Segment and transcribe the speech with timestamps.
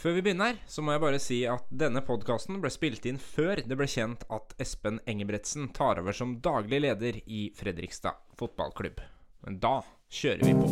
[0.00, 3.60] Før vi begynner, så må jeg bare si at denne podkasten ble spilt inn før
[3.60, 9.02] det ble kjent at Espen Engebretsen tar over som daglig leder i Fredrikstad fotballklubb.
[9.44, 10.64] Men da kjører vi på.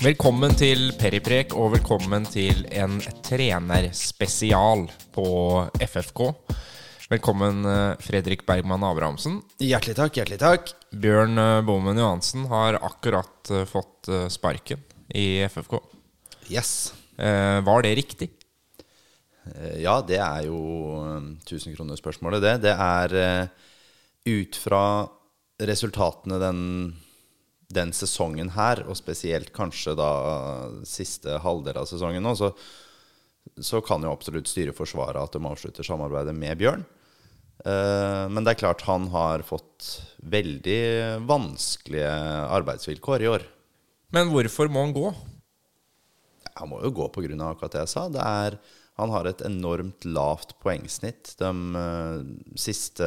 [0.00, 2.96] Velkommen til Periprek, og velkommen til en
[3.28, 5.28] trenerspesial på
[5.84, 6.32] FFK.
[7.08, 9.38] Velkommen, eh, Fredrik Bergman Abrahamsen.
[9.64, 10.72] Hjertelig takk, hjertelig takk.
[10.92, 14.82] Bjørn Bommen Bomen Johansen har akkurat eh, fått eh, sparken
[15.16, 15.78] i FFK.
[16.52, 16.92] Yes.
[17.16, 18.28] Eh, var det riktig?
[19.54, 20.58] Eh, Ja, det er jo
[21.00, 22.52] eh, 1000-kronerspørsmålet, det.
[22.66, 23.48] Det er eh,
[24.28, 24.82] ut fra
[25.64, 26.60] resultatene den,
[27.72, 30.10] den sesongen her, og spesielt kanskje da
[30.84, 32.52] siste halvdel av sesongen nå, så,
[33.64, 36.84] så kan jo absolutt styret forsvare at de avslutter samarbeidet med Bjørn.
[37.64, 39.88] Eh, Men det er klart han har fått
[40.22, 42.12] veldig vanskelige
[42.58, 43.46] arbeidsvilkår i år.
[44.14, 45.08] Men hvorfor må han gå?
[46.58, 47.34] Han må jo gå pga.
[47.50, 48.08] akkurat det jeg sa.
[48.08, 48.58] Det er,
[48.98, 51.50] han har et enormt lavt poengsnitt de
[51.82, 52.22] eh,
[52.58, 53.04] siste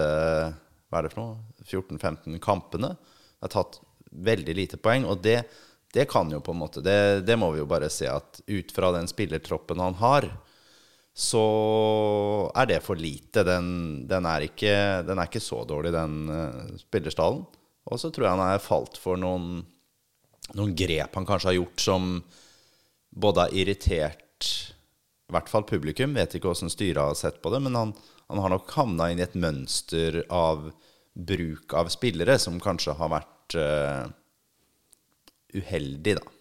[0.92, 2.96] hva er det for noe, 14-15 kampene.
[3.40, 3.80] Det har tatt
[4.12, 5.06] veldig lite poeng.
[5.08, 5.46] Og det,
[5.96, 8.74] det kan jo på en måte det, det må vi jo bare se at ut
[8.76, 10.28] fra den spillertroppen han har,
[11.14, 11.44] så
[12.56, 13.44] er det for lite.
[13.48, 13.68] Den,
[14.08, 14.76] den, er, ikke,
[15.08, 17.44] den er ikke så dårlig, den uh, spillerstallen.
[17.92, 19.64] Og så tror jeg han er falt for noen,
[20.56, 22.12] noen grep han kanskje har gjort som
[23.12, 24.48] både har irritert
[25.32, 26.16] i hvert fall publikum.
[26.16, 27.94] Vet ikke hvordan styret har sett på det, men han,
[28.30, 30.70] han har nok havna inn i et mønster av
[31.12, 34.06] bruk av spillere som kanskje har vært uh,
[35.58, 36.41] uheldig, da.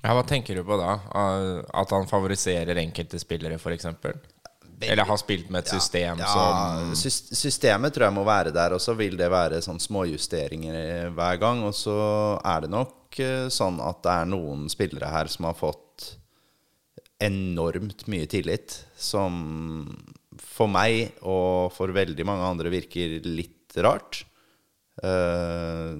[0.00, 0.94] Ja, Hva tenker du på da?
[1.12, 3.86] Ah, At han favoriserer enkelte spillere, f.eks.?
[4.80, 8.80] Eller har spilt med et system ja, som Systemet tror jeg må være der, og
[8.80, 11.60] så vil det være sånn småjusteringer hver gang.
[11.68, 11.98] Og så
[12.40, 16.14] er det nok eh, sånn at det er noen spillere her som har fått
[17.20, 19.36] enormt mye tillit, som
[20.40, 24.22] for meg og for veldig mange andre virker litt rart.
[25.04, 25.92] Eh,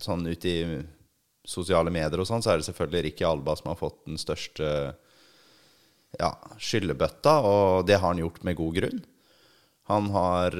[0.00, 0.56] sånn ut i
[1.48, 4.66] sosiale medier og sånn, så er det selvfølgelig Ricky Alba som har fått den største
[6.18, 9.00] ja, skyllebøtta, og det har han gjort med god grunn.
[9.88, 10.54] Han har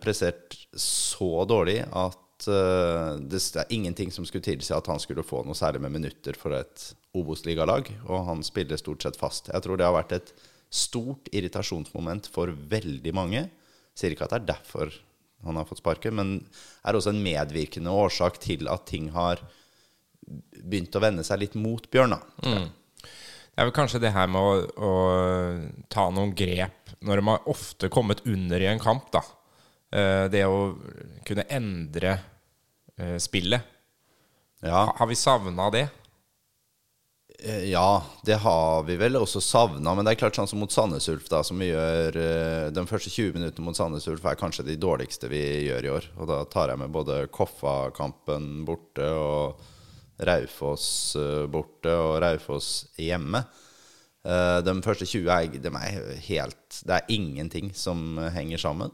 [0.00, 5.42] prestert så dårlig at eh, det er ingenting som skulle tilsi at han skulle få
[5.44, 9.50] noe særlig med minutter for et Obos-ligalag, og han spiller stort sett fast.
[9.50, 10.32] Jeg tror det har vært et
[10.70, 13.48] stort irritasjonsmoment for veldig mange.
[13.98, 14.94] Sier ikke at det er derfor
[15.44, 16.32] han har fått sparken, men
[16.86, 19.40] er også en medvirkende årsak til at ting har
[20.62, 22.10] begynt å vende seg litt mot Bjørn.
[22.16, 22.68] Da, Mm.
[23.50, 24.52] Det er vel kanskje det her med å,
[24.88, 24.90] å
[25.92, 29.20] ta noen grep når de har ofte kommet under i en kamp, da.
[29.92, 30.76] Eh, Det å
[31.26, 32.14] kunne endre
[32.96, 33.60] eh, spillet.
[34.62, 34.86] Ja.
[34.96, 35.88] Har vi savna det?
[37.42, 39.94] Eh, Ja, det har vi vel også savna.
[39.94, 42.16] Men det er klart sånn som mot Sandnes Ulf, da, som vi gjør
[42.72, 46.08] De første 20 minuttene mot Sandnes Ulf er kanskje de dårligste vi gjør i år.
[46.20, 49.60] Og da tar jeg med både Koffa-kampen borte og
[50.26, 52.70] Raufoss eh, borte og Raufoss
[53.00, 53.42] hjemme.
[54.24, 58.92] Eh, De første 20 er, de er helt Det er ingenting som henger sammen.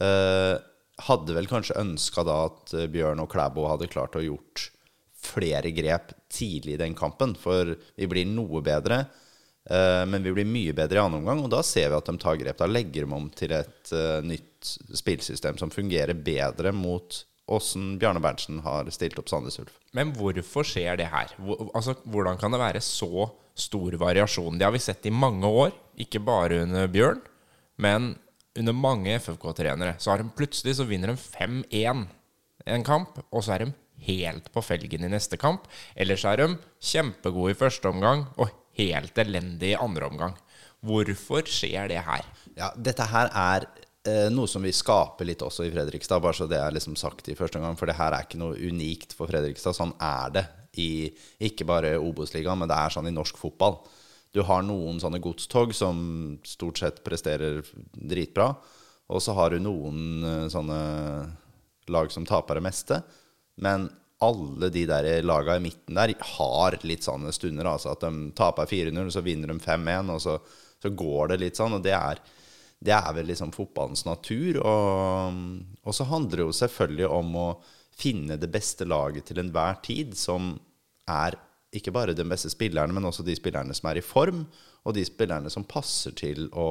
[0.00, 0.56] Eh,
[0.98, 4.64] Hadde vel kanskje ønska da at Bjørn og Klæbo hadde klart å gjort
[5.22, 7.36] flere grep tidlig i den kampen.
[7.38, 9.04] For vi blir noe bedre,
[10.10, 11.44] men vi blir mye bedre i annen omgang.
[11.46, 12.58] Og da ser vi at de tar grep.
[12.58, 13.92] Da legger de om til et
[14.26, 19.74] nytt spillsystem som fungerer bedre mot åssen Bjarne Berntsen har stilt opp Sandnes Ulf.
[19.96, 21.32] Men hvorfor skjer det her?
[21.40, 23.28] Hvor, altså, hvordan kan det være så
[23.58, 24.58] stor variasjon?
[24.58, 27.20] Det har vi sett i mange år, ikke bare under Bjørn,
[27.80, 28.14] men
[28.58, 29.96] under mange FFK-trenere.
[29.98, 32.06] Så har de plutselig så vinner de 5-1
[32.68, 33.74] en kamp, og så er de
[34.08, 35.66] helt på felgen i neste kamp.
[35.96, 36.48] Eller så er de
[36.90, 40.36] kjempegode i første omgang og helt elendige i andre omgang.
[40.84, 42.26] Hvorfor skjer det her?
[42.58, 43.66] Ja, dette her er
[44.34, 47.36] noe som vi skaper litt også i Fredrikstad, bare så det er liksom sagt i
[47.38, 47.76] første omgang.
[47.78, 49.76] For det her er ikke noe unikt for Fredrikstad.
[49.76, 50.44] Sånn er det
[50.78, 50.90] i
[51.48, 53.80] ikke bare Obos-ligaen, men det er sånn i norsk fotball.
[54.34, 56.00] Du har noen sånne godstog som
[56.46, 57.62] stort sett presterer
[57.92, 58.52] dritbra.
[59.08, 60.80] Og så har du noen eh, sånne
[61.88, 63.00] lag som taper det meste.
[63.64, 63.88] Men
[64.24, 67.70] alle de der laga i midten der har litt sånne stunder.
[67.70, 70.36] Altså at de taper 4-0, så vinner de 5-1, og så,
[70.82, 71.78] så går det litt sånn.
[71.78, 72.20] Og det er,
[72.78, 74.60] det er vel liksom fotballens natur.
[74.62, 75.42] Og,
[75.82, 77.48] og så handler det jo selvfølgelig om å
[77.98, 80.52] finne det beste laget til enhver tid, som
[81.10, 81.34] er
[81.74, 84.44] ikke bare de beste spillerne, men også de spillerne som er i form,
[84.86, 86.70] og de spillerne som passer til å,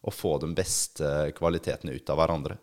[0.00, 2.56] å få de beste kvalitetene ut av hverandre.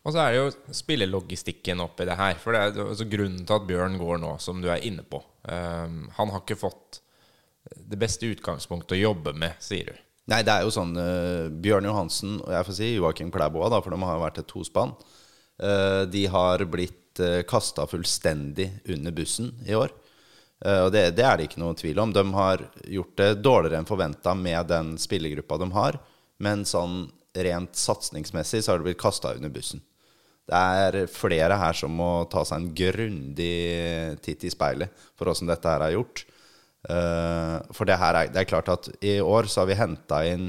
[0.00, 2.38] Og så er det jo spillelogistikken oppi det her.
[2.40, 5.20] For det er altså grunnen til at Bjørn går nå, som du er inne på.
[5.44, 7.02] Um, han har ikke fått
[7.76, 9.98] det beste utgangspunktet å jobbe med, sier du.
[10.28, 13.80] Nei, det er jo sånn uh, Bjørn Johansen og jeg får si Joakim Klæboa, da,
[13.82, 14.92] for de har jo vært et tospann.
[15.60, 19.92] Uh, de har blitt uh, kasta fullstendig under bussen i år.
[20.64, 22.12] Uh, og det, det, er det ikke noe tvil om.
[22.14, 26.00] De har gjort det dårligere enn forventa med den spillergruppa de har.
[26.40, 27.06] Men sånn
[27.36, 29.82] rent satsingsmessig så har de blitt kasta under bussen.
[30.50, 35.50] Det er flere her som må ta seg en grundig titt i speilet for åssen
[35.50, 36.24] dette her er gjort.
[36.88, 40.22] Uh, for det her er, det er klart at i år så har vi henta
[40.24, 40.46] inn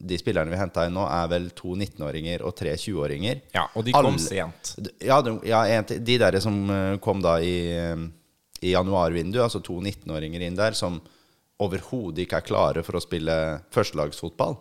[0.00, 3.42] De spillerne vi henta inn nå, er vel to 19-åringer og tre 20-åringer.
[3.52, 4.70] Ja, og de kom Alle, sent.
[5.04, 7.58] Ja, de, ja, de der som eh, kom da i,
[8.64, 10.96] i januarvinduet, altså to 19-åringer inn der, som
[11.60, 13.36] overhodet ikke er klare for å spille
[13.76, 14.56] førstelagsfotball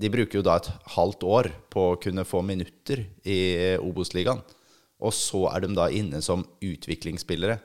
[0.00, 3.40] de bruker jo da et halvt år på å kunne få minutter i
[3.80, 4.40] Obos-ligaen.
[5.00, 7.58] Og så er de da inne som utviklingsspillere.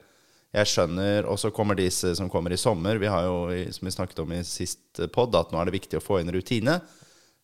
[0.55, 2.99] Jeg skjønner, Og så kommer disse som kommer i sommer.
[3.01, 5.99] Vi har jo, som vi snakket om i sist pod, at nå er det viktig
[5.99, 6.79] å få inn rutine.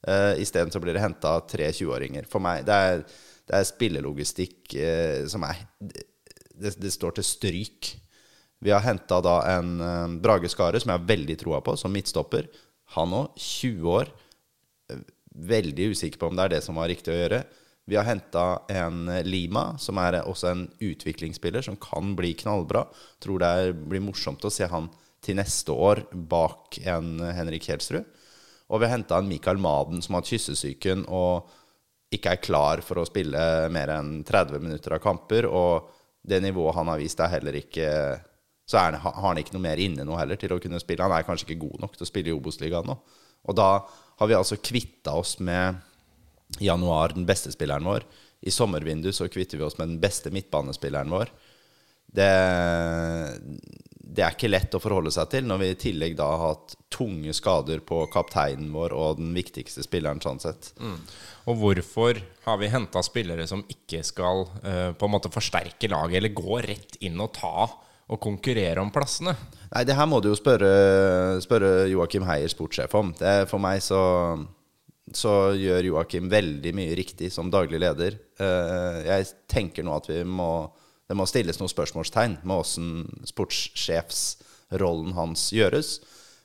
[0.07, 2.29] Uh, Isteden så blir det henta tre 20-åringer.
[2.31, 3.03] For meg, det er,
[3.49, 7.91] det er spillelogistikk uh, som er det, det, står til stryk.
[8.63, 11.93] Vi har henta da en uh, Brage Skare, som jeg har veldig troa på, som
[11.93, 12.47] midtstopper.
[12.95, 14.15] Han òg, 20 år
[15.31, 17.43] veldig usikker på om det er det som var riktig å gjøre.
[17.89, 22.85] Vi har henta en Lima, som er også en utviklingsspiller som kan bli knallbra.
[23.23, 23.53] Tror det
[23.89, 24.89] blir morsomt å se han
[25.21, 28.05] til neste år bak en Henrik Kjelsrud.
[28.71, 31.49] Og vi har henta en Mikael Maden som har hatt kyssesyken og
[32.11, 33.41] ikke er klar for å spille
[33.71, 35.47] mer enn 30 minutter av kamper.
[35.47, 35.89] Og
[36.27, 37.87] det nivået han har vist, er heller ikke
[38.71, 41.03] Så er, har han ikke noe mer inne nå heller til å kunne spille.
[41.03, 42.93] Han er kanskje ikke god nok til å spille i Obos-ligaen nå.
[43.49, 43.81] Og da
[44.21, 45.81] har vi altså kvitta oss med
[46.59, 48.05] januar den beste spilleren vår.
[48.41, 51.31] I sommervindu så kvitter vi oss med den beste midtbanespilleren vår.
[52.11, 52.31] Det,
[53.95, 56.73] det, er ikke lett å forholde seg til når vi i tillegg da har hatt
[56.91, 60.73] tunge skader på kapteinen vår og den viktigste spilleren sånn sett.
[60.81, 60.97] Mm.
[61.47, 66.19] Og hvorfor har vi henta spillere som ikke skal uh, på en måte forsterke laget,
[66.19, 67.69] eller gå rett inn og ta
[68.11, 69.37] og konkurrere om plassene?
[69.71, 73.13] Nei, det her må du jo spørre, spørre Joakim Heier, sportssjef, om.
[73.15, 74.01] Det, for meg så,
[75.17, 78.17] så gjør Joakim veldig mye riktig som daglig leder.
[78.39, 80.69] Eh, jeg tenker nå at vi må,
[81.09, 82.89] det må stilles noen spørsmålstegn med åssen
[83.29, 85.99] sportssjefsrollen hans gjøres.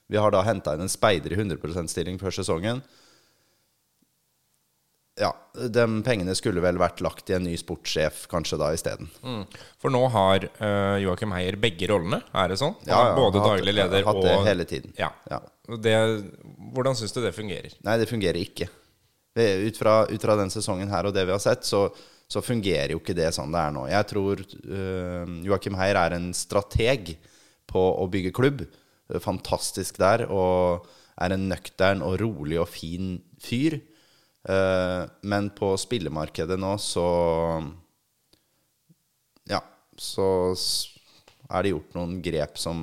[0.06, 2.82] Vi har da henta inn en speider i 100 %-stilling før sesongen
[5.16, 9.08] ja, de pengene skulle vel vært lagt i en ny sportssjef kanskje da isteden.
[9.24, 9.44] Mm.
[9.80, 12.74] For nå har uh, Joakim Heier begge rollene, er det sånn?
[12.84, 14.92] Ja, ja Både hatt, daglig leder og Hatt det hele tiden.
[15.00, 15.08] Ja.
[15.30, 15.40] ja.
[15.80, 15.94] Det,
[16.74, 17.78] hvordan syns du det fungerer?
[17.86, 18.68] Nei, det fungerer ikke.
[19.36, 21.86] Ut fra, ut fra, den sesongen her og det vi har sett, så,
[22.28, 23.86] så, fungerer jo ikke det sånn det er nå.
[23.92, 27.16] Jeg tror uh, Joakim Heier er en strateg
[27.68, 28.66] på å bygge klubb.
[29.24, 30.28] Fantastisk der.
[30.28, 30.84] Og
[31.16, 33.80] er en nøktern og rolig og fin fyr.
[34.46, 37.06] Eh, men på spillemarkedet nå så
[39.50, 39.58] Ja,
[39.98, 40.26] så
[41.50, 42.78] er det gjort noen grep som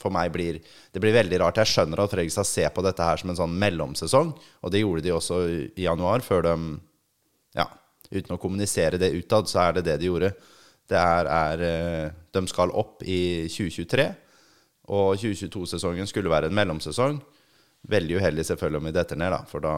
[0.00, 0.60] for meg blir
[0.92, 1.60] Det blir veldig rart.
[1.60, 5.04] Jeg skjønner at Fredrikstad ser på dette her som en sånn mellomsesong, og det gjorde
[5.04, 6.54] de også i januar, før de
[7.56, 7.66] Ja,
[8.12, 10.32] uten å kommunisere det utad, så er det det de gjorde.
[10.88, 14.08] Det er, er eh, De skal opp i 2023,
[14.88, 17.20] og 2022-sesongen skulle være en mellomsesong.
[17.88, 19.74] Veldig uheldig selvfølgelig om vi detter ned, da, for da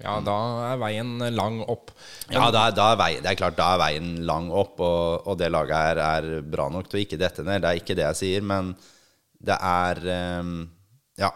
[0.00, 0.36] ja, da
[0.70, 1.92] er veien lang opp.
[2.28, 5.28] Men, ja, da, da er vei, det er klart, da er veien lang opp, og,
[5.28, 7.62] og det laget her er bra nok til å ikke dette ned.
[7.62, 8.74] Det er ikke det jeg sier, men
[9.40, 10.02] det er
[10.40, 10.58] um,
[11.20, 11.32] Ja.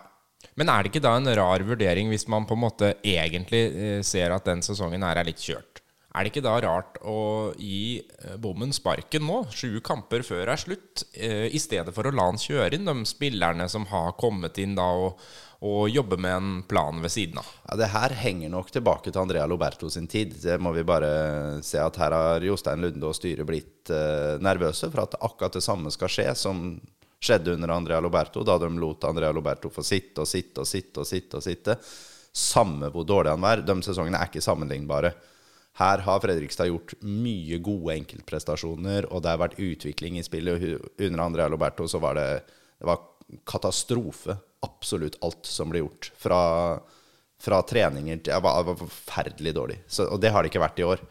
[0.54, 4.02] Men er det ikke da en rar vurdering hvis man på en måte egentlig eh,
[4.06, 5.80] ser at den sesongen her er litt kjørt?
[6.14, 10.60] Er det ikke da rart å gi eh, bommen sparken nå, sju kamper før er
[10.62, 14.60] slutt, eh, i stedet for å la han kjøre inn de spillerne som har kommet
[14.62, 15.18] inn da og
[15.64, 17.46] og jobbe med en plan ved siden av.
[17.68, 20.34] Ja, Det her henger nok tilbake til Andrea Loberto sin tid.
[20.42, 24.90] Det må vi bare se at her har Jostein Lunde og styret blitt eh, nervøse
[24.90, 26.66] for at akkurat det samme skal skje som
[27.24, 31.00] skjedde under Andrea Loberto, da de lot Andrea Loberto få sitte og sitte og sitte
[31.00, 31.38] og sitte.
[31.40, 31.78] og sitte.
[32.34, 33.62] Samme hvor dårlig han var.
[33.64, 35.14] De sesongene er ikke sammenlignbare.
[35.78, 40.68] Her har Fredrikstad gjort mye gode enkeltprestasjoner, og det har vært utvikling i spillet.
[41.00, 42.28] Under Andrea Loberto så var det,
[42.78, 43.00] det var
[43.48, 46.10] katastrofe absolutt alt som ble gjort.
[46.20, 46.40] Fra,
[47.40, 49.78] fra treninger til Jeg var, var forferdelig dårlig.
[49.86, 51.04] Så, og det har det ikke vært i år.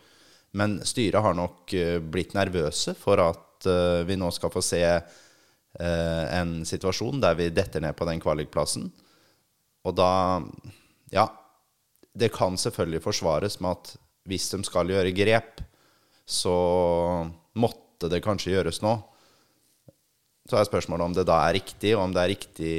[0.58, 4.82] Men styret har nok uh, blitt nervøse for at uh, vi nå skal få se
[4.86, 8.92] uh, en situasjon der vi detter ned på den kvalikplassen.
[9.86, 10.12] Og da
[11.14, 11.30] Ja.
[12.14, 13.96] Det kan selvfølgelig forsvares med at
[14.30, 15.64] hvis de skal gjøre grep,
[16.30, 16.54] så
[17.58, 18.92] måtte det kanskje gjøres nå.
[20.50, 22.74] Så er spørsmålet om det da er riktig, og om det er riktig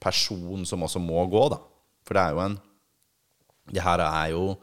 [0.00, 1.60] person som også må gå, da.
[2.06, 2.58] For det er jo en
[3.66, 4.56] Det her er jo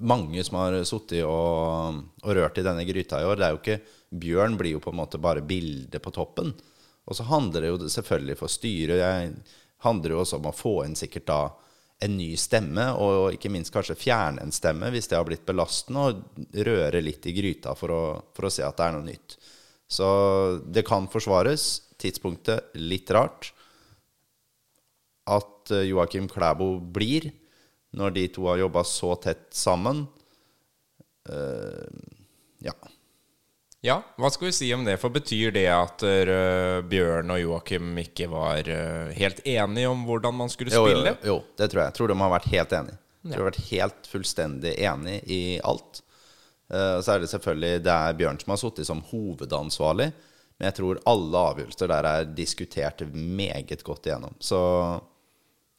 [0.00, 3.36] mange som har sittet og, og, rørt i denne gryta i år.
[3.36, 3.80] Det er jo ikke
[4.22, 6.54] Bjørn blir jo på en måte bare bildet på toppen.
[7.04, 9.52] Og så handler det jo selvfølgelig for styret Det
[9.84, 11.42] handler jo også om å få inn sikkert da
[12.02, 16.08] en ny stemme, og ikke minst kanskje fjerne en stemme hvis det har blitt belastende,
[16.08, 18.02] og røre litt i gryta for å,
[18.34, 19.36] for å se at det er noe nytt.
[19.92, 20.08] Så
[20.72, 21.82] det kan forsvares.
[22.00, 23.50] Tidspunktet litt rart.
[25.28, 27.28] At eh, Joakim Klæbo blir,
[27.92, 30.06] når de to har jobba så tett sammen
[31.28, 31.84] uh,
[32.64, 32.72] Ja.
[33.82, 34.94] Ja, hva skal vi si om det?
[35.02, 40.38] For betyr det at uh, Bjørn og Joakim ikke var uh, helt enige om hvordan
[40.38, 41.12] man skulle spille?
[41.12, 41.90] Jo, jo, jo, det tror jeg.
[41.90, 42.98] Jeg tror de har vært helt enige.
[43.22, 43.30] Ja.
[43.30, 46.00] de har vært helt fullstendig enige i alt.
[46.72, 50.10] Uh, så er det selvfølgelig det er Bjørn som har sittet som hovedansvarlig.
[50.58, 54.36] Men jeg tror alle avgjørelser der er diskutert meget godt igjennom.
[54.40, 54.60] Så,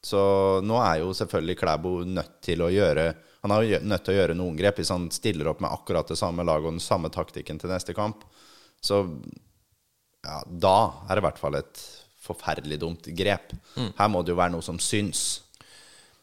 [0.04, 0.24] så
[0.66, 4.20] nå er jo selvfølgelig Klæbo nødt til å gjøre han er jo nødt til å
[4.22, 7.10] gjøre noen grep hvis han stiller opp med akkurat det samme laget og den samme
[7.12, 8.22] taktikken til neste kamp.
[8.80, 9.02] Så
[10.24, 11.82] ja, da er det i hvert fall et
[12.24, 13.52] forferdelig dumt grep.
[13.76, 13.90] Mm.
[13.98, 15.43] Her må det jo være noe som syns.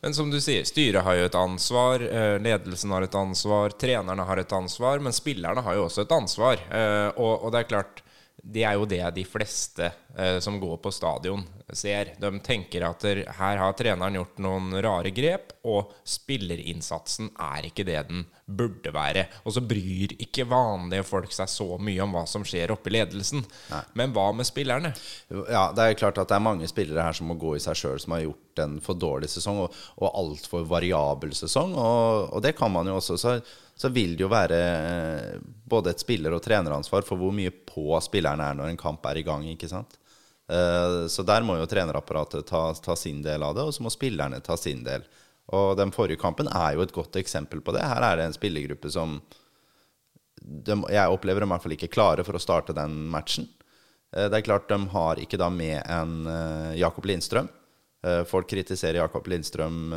[0.01, 4.25] Men som du sier, styret har jo et ansvar, eh, ledelsen har et ansvar, trenerne
[4.25, 6.63] har et ansvar, men spillerne har jo også et ansvar.
[6.73, 8.01] Eh, og, og det er klart,
[8.43, 11.43] det er jo det de fleste eh, som går på stadion,
[11.77, 12.15] ser.
[12.19, 18.01] De tenker at her har treneren gjort noen rare grep, og spillerinnsatsen er ikke det
[18.09, 19.27] den burde være.
[19.47, 22.97] Og så bryr ikke vanlige folk seg så mye om hva som skjer oppe i
[22.97, 23.45] ledelsen.
[23.71, 23.83] Nei.
[24.01, 24.93] Men hva med spillerne?
[25.31, 27.79] Ja, Det er klart at det er mange spillere her som må gå i seg
[27.79, 31.77] sjøl, som har gjort en for dårlig sesong, og, og altfor variabel sesong.
[31.79, 33.19] Og, og, det kan man jo også.
[33.21, 33.39] Så,
[33.81, 37.97] så vil det jo være eh, både et spiller- og treneransvar for hvor mye på
[38.05, 39.47] spillerne er når en kamp er i gang.
[39.49, 39.97] ikke sant?
[40.53, 43.93] Eh, så der må jo trenerapparatet ta, ta, sin del av det, og så må
[43.95, 45.07] spillerne ta sin del.
[45.57, 47.87] Og den forrige kampen er jo et godt eksempel på det.
[47.89, 49.17] Her er det en spillergruppe som
[50.41, 53.49] de, Jeg opplever dem i hvert fall ikke klare for å starte den matchen.
[54.13, 56.29] Eh, det er klart de har ikke da med en
[56.77, 57.49] Jakob Lindstrøm.
[58.29, 59.91] Folk kritiserer Jakob Lindstrøm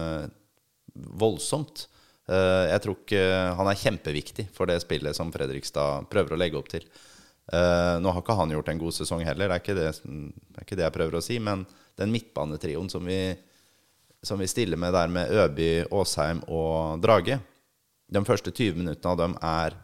[1.20, 1.86] voldsomt.
[2.24, 3.24] Jeg tror ikke
[3.60, 6.86] Han er kjempeviktig for det spillet som Fredrikstad prøver å legge opp til.
[7.52, 10.56] Uh, nå har ikke han gjort en god sesong heller, det er ikke det, det,
[10.56, 11.40] er ikke det jeg prøver å si.
[11.44, 11.66] Men
[12.00, 13.20] den midtbanetrioen som vi,
[14.24, 17.42] som vi stiller med der med Øby, Aasheim og Drage
[18.08, 19.76] De første 20 minuttene av dem er,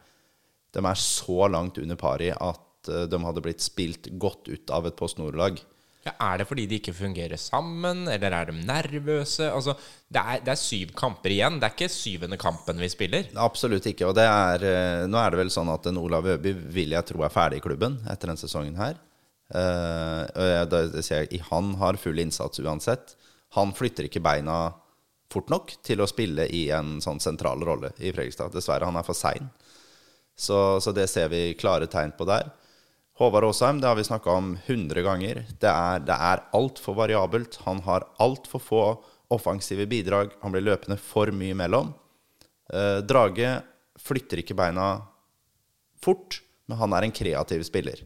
[0.72, 4.88] de er så langt under pari at uh, de hadde blitt spilt godt ut av
[4.88, 5.60] et Post Nord-lag.
[6.00, 9.50] Ja, er det fordi de ikke fungerer sammen, eller er de nervøse?
[9.52, 9.74] Altså,
[10.08, 11.58] det er, det er, syv kamper igjen.
[11.60, 13.28] Det er ikke syvende kampen vi spiller.
[13.36, 14.08] Absolutt ikke.
[14.08, 17.20] Og er, eh, nå er det vel sånn at en Olav Øby vil jeg tro
[17.26, 18.96] er ferdig i klubben etter denne sesongen her.
[19.50, 20.24] Uh,
[20.70, 23.16] det, det jeg, Han har full innsats uansett.
[23.58, 24.70] Han flytter ikke beina
[25.30, 28.54] fort nok til å spille i en sånn sentral rolle i Fredrikstad.
[28.54, 29.50] Dessverre, han er for sein.
[30.38, 32.48] Så, så det ser vi klare tegn på der.
[33.20, 35.42] Håvard Aasheim det har vi snakka om 100 ganger.
[35.60, 37.58] Det er, det er altfor variabelt.
[37.66, 38.84] Han har altfor få
[39.28, 40.30] offensive bidrag.
[40.40, 41.90] Han blir løpende for mye mellom.
[42.72, 43.58] Eh, Drage
[44.00, 44.86] flytter ikke beina
[46.00, 48.00] fort, men han er en kreativ spiller.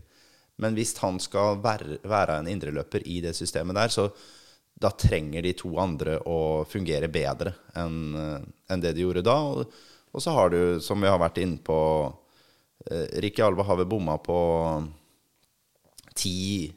[0.59, 4.09] Men hvis han skal være, være en indreløper i det systemet der, så
[4.75, 9.38] da trenger de to andre å fungere bedre enn eh, en det de gjorde da.
[9.47, 9.78] Og,
[10.11, 11.78] og, så har du, som vi har vært inne på
[12.90, 14.42] eh, Rikke Alva har vel bomma på
[16.25, 16.73] ti,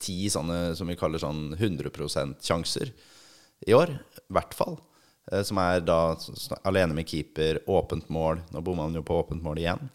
[0.00, 2.92] ti sånne som vi kaller sånn 100% sjanser
[3.64, 3.96] i år.
[4.20, 4.78] I hvert fall.
[5.32, 6.16] Eh, som er da
[6.68, 8.42] alene med keeper, åpent mål.
[8.52, 9.88] Nå bomma han jo på åpent mål igjen.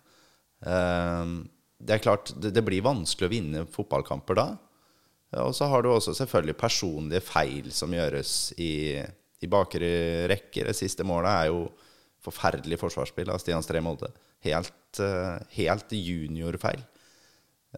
[0.66, 1.36] Eh,
[1.80, 4.50] det er klart, det blir vanskelig å vinne fotballkamper da.
[5.46, 9.92] Og så har du også selvfølgelig personlige feil som gjøres i, i bakre
[10.32, 10.72] rekker.
[10.72, 11.68] Det siste målet er jo
[12.26, 14.10] forferdelig forsvarsspill av Stian Stree Molde.
[14.44, 16.82] Helt, eh, helt juniorfeil.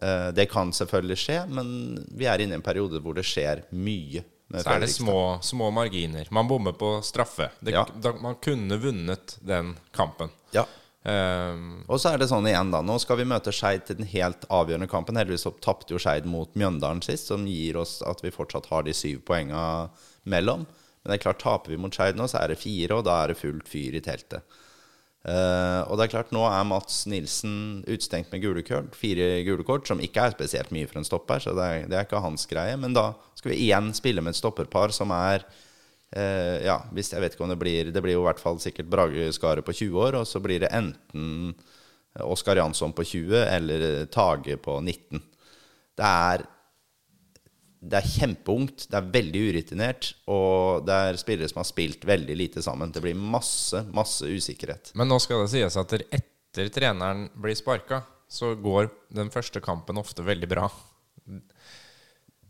[0.00, 1.72] Eh, det kan selvfølgelig skje, men
[2.16, 4.24] vi er inne i en periode hvor det skjer mye.
[4.52, 6.28] Så er det små, små marginer.
[6.30, 7.48] Man bommer på straffe.
[7.60, 7.86] Det, ja.
[8.04, 10.32] da, man kunne vunnet den kampen.
[10.52, 10.66] Ja.
[11.02, 12.82] Um, og så er det sånn igjen, da.
[12.84, 15.16] Nå skal vi møte Skeid til den helt avgjørende kampen.
[15.18, 18.94] Heldigvis tapte jo Skeid mot Mjøndalen sist, som gir oss at vi fortsatt har de
[18.96, 19.64] syv poenga
[20.28, 20.66] mellom.
[21.02, 23.22] Men det er klart, taper vi mot Skeid nå, så er det fire, og da
[23.22, 24.60] er det fullt fyr i teltet.
[25.22, 29.62] Uh, og det er klart, nå er Mats Nilsen utstengt med gule kort, fire gule
[29.66, 32.24] kort, som ikke er spesielt mye for en stopper, så det er, det er, ikke
[32.24, 32.74] hans greie.
[32.80, 37.22] Men da skal vi igjen spille med et stopperpar som er uh, Ja, hvis jeg
[37.22, 39.76] vet ikke om det blir Det blir jo i hvert fall sikkert Brage Skaret på
[39.78, 41.54] 20 år, og så blir det enten
[42.20, 45.22] Oskar Jansson på 20 eller Tage på 19.
[45.96, 46.44] Det er
[47.82, 52.36] det er kjempeungt, det er veldig urutinert, og det er spillere som har spilt veldig
[52.38, 52.92] lite sammen.
[52.94, 54.92] Det blir masse, masse usikkerhet.
[54.98, 59.98] Men nå skal det sies at etter treneren blir sparka, så går den første kampen
[60.00, 60.70] ofte veldig bra.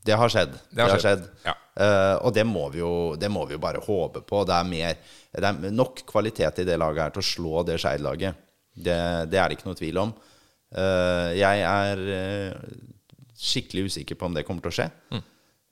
[0.05, 0.55] Det har skjedd.
[0.71, 1.25] Det har skjedd.
[1.47, 1.57] Ja.
[1.73, 4.43] Uh, og det må, jo, det må, vi jo, bare håpe på.
[4.45, 7.79] Det er, mer, det er nok kvalitet i det laget her til å slå det
[7.81, 8.49] Skeid-laget.
[8.73, 8.99] Det,
[9.33, 10.13] det, er det ikke noe tvil om.
[10.77, 12.75] Uh, jeg er uh,
[13.43, 14.89] skikkelig usikker på om det kommer til å skje.
[15.13, 15.23] Mm.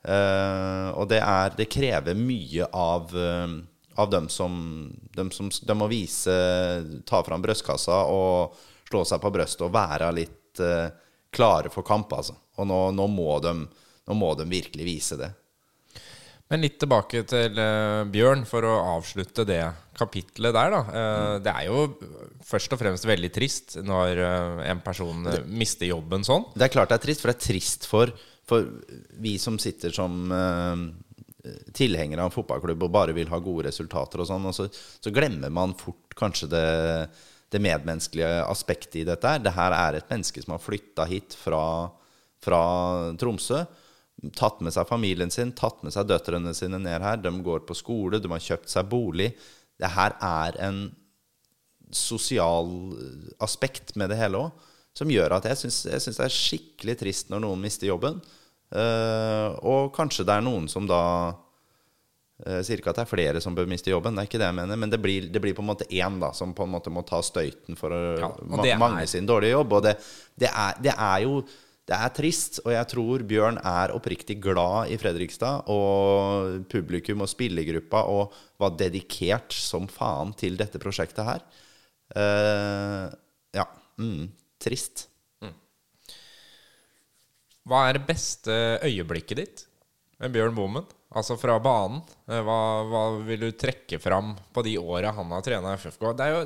[0.01, 3.59] Uh, og det, er, det krever mye av, uh,
[4.01, 4.55] av dem, som,
[5.13, 6.33] dem som De må vise
[7.05, 8.57] Ta fram brystkassa og
[8.89, 10.89] slå seg på brystet og være litt uh,
[11.31, 12.35] klare for kamp, altså.
[12.59, 13.53] Og nå, nå, må de,
[14.09, 15.31] nå må de virkelig vise det.
[16.51, 19.63] Men litt tilbake til uh, Bjørn, for å avslutte det
[19.99, 20.81] kapitlet der, da.
[20.83, 21.45] Uh, mm.
[21.47, 21.85] Det er jo
[22.47, 26.49] først og fremst veldig trist når uh, en person det, mister jobben sånn.
[26.57, 28.11] Det er klart det er trist, for det er trist for,
[28.51, 28.67] for
[29.23, 30.27] vi som sitter som
[31.73, 35.49] tilhengere av fotballklubb og bare vil ha gode resultater og sånn, og så, så glemmer
[35.55, 36.67] man fort kanskje det,
[37.49, 39.39] det medmenneskelige aspektet i dette.
[39.41, 41.63] Det her er et menneske som har flytta hit fra,
[42.45, 42.61] fra
[43.23, 43.63] Tromsø
[44.37, 47.21] tatt med seg familien sin, tatt med seg døtrene sine ned her.
[47.23, 49.31] De går på skole, de har kjøpt seg bolig.
[49.81, 50.83] Det her er en
[51.95, 52.69] sosial
[53.43, 55.85] aspekt med det hele òg, som gjør at jeg syns
[56.19, 58.21] det er skikkelig trist når noen mister jobben.
[58.71, 61.01] Uh, og kanskje det er noen som da
[61.35, 64.47] uh, sier ikke at det er flere som bør miste jobben, det er ikke det
[64.47, 66.75] jeg mener, men det blir, det blir på en måte én da, som på en
[66.77, 69.75] måte må ta støyten for ja, ma mange sin dårlige jobb.
[69.79, 69.97] Og det,
[70.39, 71.41] det, er, det er jo
[71.91, 75.67] det er trist, og jeg tror Bjørn er oppriktig glad i Fredrikstad.
[75.75, 81.43] Og publikum og spillergruppa og var dedikert som faen til dette prosjektet her.
[82.15, 83.11] Uh,
[83.57, 83.67] ja.
[83.99, 84.31] Mm,
[84.63, 85.09] trist.
[85.43, 85.57] Mm.
[87.67, 88.55] Hva er det beste
[88.87, 89.67] øyeblikket ditt
[90.23, 90.87] med Bjørn Bommen?
[91.11, 92.05] Altså fra banen.
[92.31, 96.13] Eh, hva, hva vil du trekke fram på de åra han har trena FFK?
[96.15, 96.45] Det er jo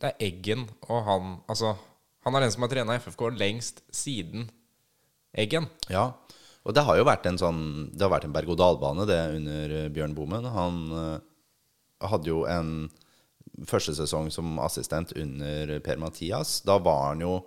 [0.00, 1.74] det er Eggen og han Altså
[2.24, 4.50] han er den som har trena FFK lengst siden
[5.38, 5.68] Eggen.
[5.90, 6.10] Ja,
[6.66, 7.60] og det har jo vært en sånn
[7.94, 10.48] Det har vært en berg-og-dal-bane, det, under eh, Bjørn Bomen.
[10.52, 11.20] Han uh,
[12.10, 12.90] hadde jo en
[13.68, 16.60] første sesong som assistent under Per-Mathias.
[16.66, 17.40] Da var han jo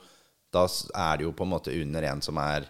[0.53, 2.67] Da er det jo på en måte under en som er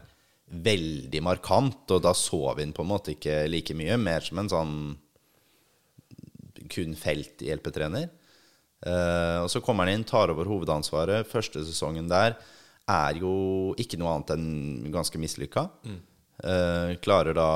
[0.54, 3.98] veldig markant, og da så vi han på en måte ikke like mye.
[3.98, 4.76] Mer som en sånn
[6.72, 8.10] kun felthjelpetrener.
[8.84, 11.28] Uh, og så kommer han inn, tar over hovedansvaret.
[11.32, 12.36] Første sesongen der
[12.90, 13.36] er jo
[13.80, 15.68] ikke noe annet enn ganske mislykka.
[15.88, 16.00] Mm.
[16.44, 17.50] Eh, klarer da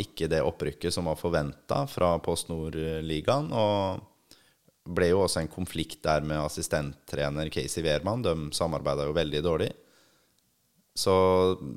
[0.00, 3.52] ikke det opprykket som var forventa fra Post Nord-ligaen.
[3.52, 8.24] Og ble jo også en konflikt der med assistenttrener Casey Wehrmann.
[8.24, 9.70] De samarbeida jo veldig dårlig.
[10.94, 11.12] Så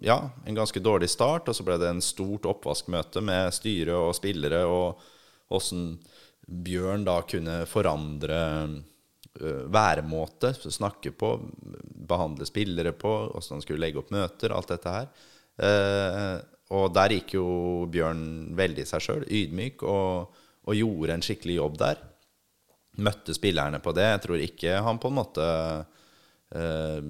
[0.03, 1.49] ja, en ganske dårlig start.
[1.49, 5.95] Og så ble det en stort oppvaskmøte med styre og spillere, og åssen
[6.45, 8.39] Bjørn da kunne forandre
[9.41, 11.35] væremåte, snakke på,
[12.07, 15.09] behandle spillere på, åssen han skulle legge opp møter, alt dette her.
[15.55, 16.35] Eh,
[16.75, 17.47] og der gikk jo
[17.91, 21.99] Bjørn veldig seg sjøl, ydmyk, og, og, gjorde en skikkelig jobb der.
[23.05, 24.07] Møtte spillerne på det.
[24.13, 25.45] Jeg tror ikke han på en måte
[26.55, 27.09] uh,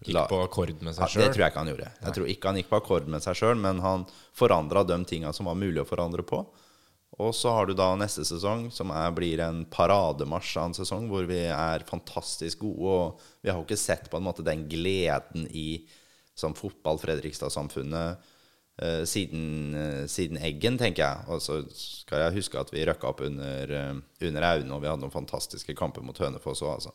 [0.00, 1.20] Gikk på akkord med seg sjøl?
[1.20, 1.88] Ja, det tror jeg ikke han gjorde.
[2.00, 5.32] Jeg tror ikke han gikk på akkord med seg sjøl, men han forandra de tinga
[5.36, 6.40] som var mulig å forandre på.
[7.20, 11.08] Og så har du da neste sesong, som er, blir en parademarsj av en sesong,
[11.10, 12.90] hvor vi er fantastisk gode.
[12.90, 15.84] Og vi har jo ikke sett på en måte den gleden i
[16.38, 18.22] som fotball Fredrikstad-samfunnet
[18.80, 19.44] eh, siden,
[19.76, 21.28] eh, siden, Eggen, tenker jeg.
[21.28, 23.94] Og så skal jeg huske at vi røkka opp under, eh,
[24.30, 26.94] under Aune, og vi hadde noen fantastiske kamper mot Hønefoss òg, altså.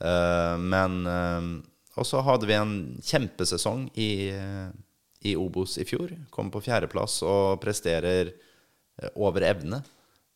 [0.00, 1.50] Eh, men eh,
[2.00, 4.30] Og så hadde vi en kjempesesong i,
[5.26, 6.14] i Obos i fjor.
[6.32, 8.49] Kom på fjerdeplass og presterer Eh,
[9.14, 9.82] over evne.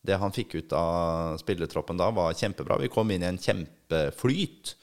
[0.05, 2.77] Det han fikk ut av spillertroppen da, var kjempebra.
[2.81, 4.75] Vi kom inn i en kjempeflyt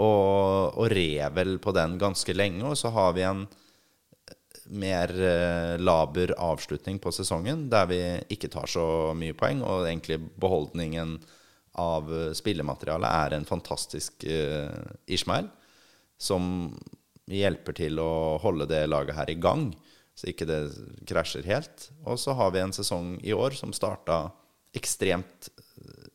[0.00, 2.64] og, og rev vel på den ganske lenge.
[2.70, 3.44] Og så har vi en
[4.72, 8.00] mer eh, laber avslutning på sesongen, der vi
[8.32, 8.86] ikke tar så
[9.18, 11.18] mye poeng, og egentlig beholdningen
[11.82, 14.26] av spillematerialet er en fantastisk
[15.08, 15.46] Ishmael,
[16.20, 16.68] som
[17.32, 19.70] hjelper til å holde det laget her i gang
[20.14, 20.60] så ikke det
[21.08, 21.88] krasjer helt.
[22.04, 24.26] Og så har vi en sesong i år som starta
[24.76, 25.48] ekstremt
[25.80, 26.10] eh,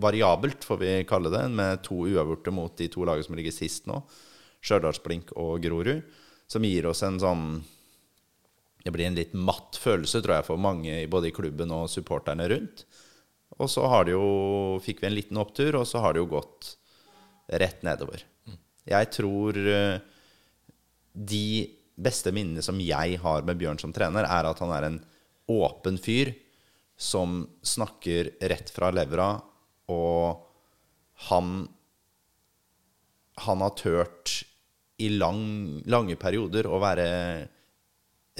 [0.00, 3.88] variabelt, får vi kalle det, med to uavgjorte mot de to lagene som ligger sist
[3.88, 4.02] nå,
[4.66, 6.04] Stjørdalsblink og Grorud,
[6.50, 7.48] som gir oss en sånn
[8.86, 12.44] det blir en litt matt følelse, tror jeg, for mange både i klubben og supporterne
[12.52, 12.84] rundt.
[13.58, 14.26] Og så har det jo,
[14.84, 16.76] fikk vi en liten opptur, og så har det jo gått
[17.50, 18.22] rett nedover.
[18.86, 19.98] Jeg tror eh,
[21.18, 21.48] de
[21.96, 24.98] beste minnene som jeg har med Bjørn som trener, er at han er en
[25.52, 26.32] åpen fyr
[26.96, 29.36] som snakker rett fra levra,
[29.92, 30.42] og
[31.30, 31.68] han
[33.36, 34.46] Han har turt
[34.96, 37.04] i lang, lange perioder å være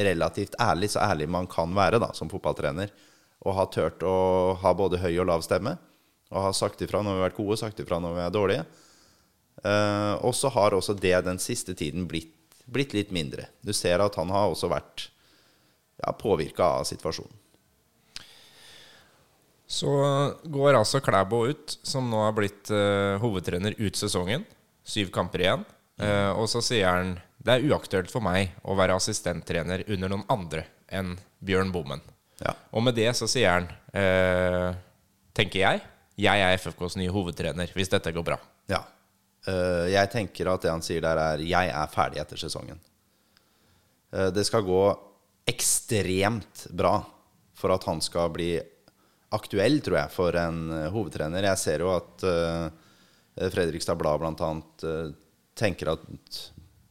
[0.00, 2.88] relativt ærlig, så ærlig man kan være da, som fotballtrener.
[3.44, 5.74] Og har turt å ha både høy og lav stemme.
[6.32, 8.64] Og har sagt ifra når vi har vært gode, sagt ifra når vi er dårlige.
[9.64, 12.32] Uh, og så har også det den siste tiden blitt,
[12.66, 13.48] blitt litt mindre.
[13.62, 15.08] Du ser at han har også vært
[16.02, 17.42] ja, påvirka av situasjonen.
[19.66, 19.90] Så
[20.46, 24.44] går altså Klæbo ut, som nå har blitt uh, hovedtrener ut sesongen.
[24.86, 25.64] Syv kamper igjen.
[25.98, 30.26] Uh, og så sier han det er uaktuelt for meg å være assistenttrener under noen
[30.30, 31.14] andre enn
[31.46, 32.02] Bjørn Bommen.
[32.42, 32.54] Ja.
[32.74, 34.74] Og med det så sier han, uh,
[35.34, 35.82] tenker jeg,
[36.16, 38.38] jeg er FFKs nye hovedtrener hvis dette går bra.
[38.70, 38.84] Ja.
[39.46, 42.80] Eh, jeg tenker at det han sier der, er 'jeg er ferdig etter sesongen'.
[44.12, 44.98] Eh, det skal gå
[45.46, 47.04] ekstremt bra
[47.54, 48.60] for at han skal bli
[49.32, 51.42] aktuell, tror jeg, for en eh, hovedtrener.
[51.42, 52.72] Jeg ser jo at
[53.36, 54.62] Fredrikstad Blad bl.a.
[54.82, 55.12] Uh,
[55.54, 56.00] tenker at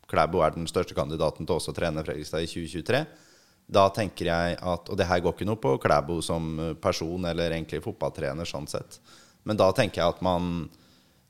[0.07, 3.05] Klæbo er den største kandidaten til også å trene Fredrikstad i 2023.
[3.67, 7.49] Da tenker jeg at Og det her går ikke noe på Klæbo som person eller
[7.49, 8.99] egentlig fotballtrener, sånn sett.
[9.43, 10.69] Men da tenker jeg at man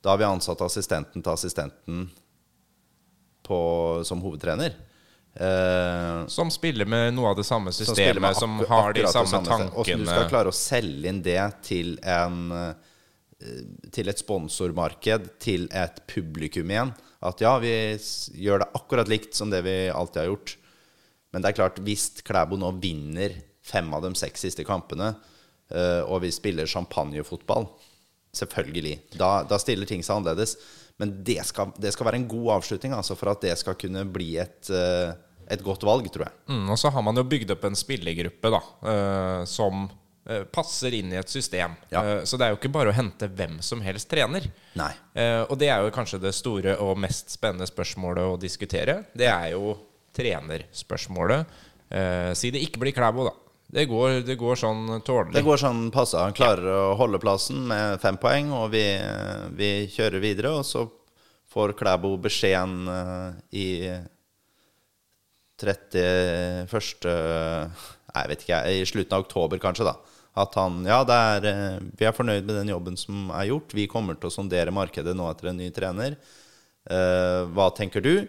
[0.06, 2.04] Da har vi ansatt assistenten til assistenten
[3.46, 3.58] på,
[4.06, 4.76] som hovedtrener.
[5.34, 9.50] Eh, Som spiller med noe av det samme systemet, som, som har de samme, samme
[9.50, 9.74] tankene.
[9.74, 12.91] Hvordan du skal klare å selge inn det til en eh,
[13.91, 16.94] til et sponsormarked, til et publikum igjen.
[17.26, 17.74] At ja, vi
[18.39, 20.54] gjør det akkurat likt som det vi alltid har gjort.
[21.34, 25.12] Men det er klart, hvis Klæbo nå vinner fem av de seks siste kampene,
[25.74, 27.68] eh, og vi spiller champagnefotball,
[28.38, 30.58] selvfølgelig, da, da stiller ting seg annerledes.
[31.02, 34.06] Men det skal, det skal være en god avslutning altså, for at det skal kunne
[34.08, 35.12] bli et, eh,
[35.52, 36.38] et godt valg, tror jeg.
[36.52, 39.84] Mm, og så har man jo bygd opp en spillergruppe da, eh, som
[40.30, 41.76] eh, passer inn i et system.
[41.91, 42.06] Ja.
[42.24, 44.48] Så det er jo ikke bare å hente hvem som helst trener.
[44.80, 44.93] Nei.
[45.50, 49.02] Og det er jo kanskje det store og mest spennende spørsmålet å diskutere.
[49.15, 49.76] Det er jo
[50.15, 51.58] trenerspørsmålet.
[52.39, 53.36] Si det ikke blir Klæbo, da.
[53.67, 55.34] Det går, det går sånn tålelig.
[55.36, 56.19] Det går sånn passe.
[56.21, 58.84] Han klarer å holde plassen med fem poeng, og vi,
[59.58, 60.54] vi kjører videre.
[60.60, 60.86] Og så
[61.51, 63.67] får Klæbo beskjeden eh, i
[65.62, 66.69] 31.
[68.15, 69.95] Jeg vet ikke, i slutten av oktober kanskje, da.
[70.36, 73.73] At han Ja, er, eh, vi er fornøyd med den jobben som er gjort.
[73.73, 76.17] Vi kommer til å sondere markedet nå etter en ny trener.
[76.86, 78.28] Eh, hva tenker du?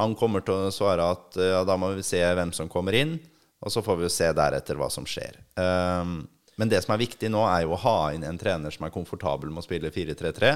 [0.00, 3.18] Han kommer til å svare at ja, da må vi se hvem som kommer inn,
[3.60, 5.36] og så får vi jo se deretter hva som skjer.
[5.60, 6.22] Um,
[6.60, 8.94] men det som er viktig nå, er jo å ha inn en trener som er
[8.94, 10.52] komfortabel med å spille 4-3-3,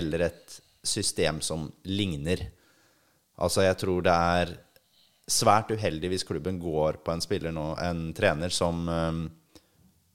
[0.00, 2.46] eller et system som ligner.
[3.40, 4.54] Altså, jeg tror det er
[5.30, 9.26] svært uheldig hvis klubben går på en spiller nå, en trener som, um,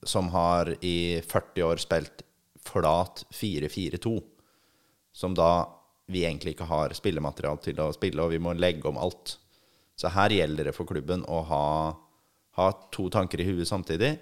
[0.03, 2.25] som har i 40 år spilt
[2.67, 4.17] flat 4-4-2
[5.17, 5.65] som da
[6.05, 9.39] vi egentlig ikke har spillemateriale til å spille, og vi må legge om alt.
[9.97, 11.63] Så her gjelder det for klubben å ha,
[12.57, 14.15] ha to tanker i huet samtidig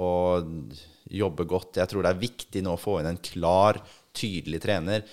[0.00, 0.72] og
[1.12, 1.76] jobbe godt.
[1.76, 3.80] Jeg tror det er viktig nå å få inn en klar,
[4.16, 5.04] tydelig trener.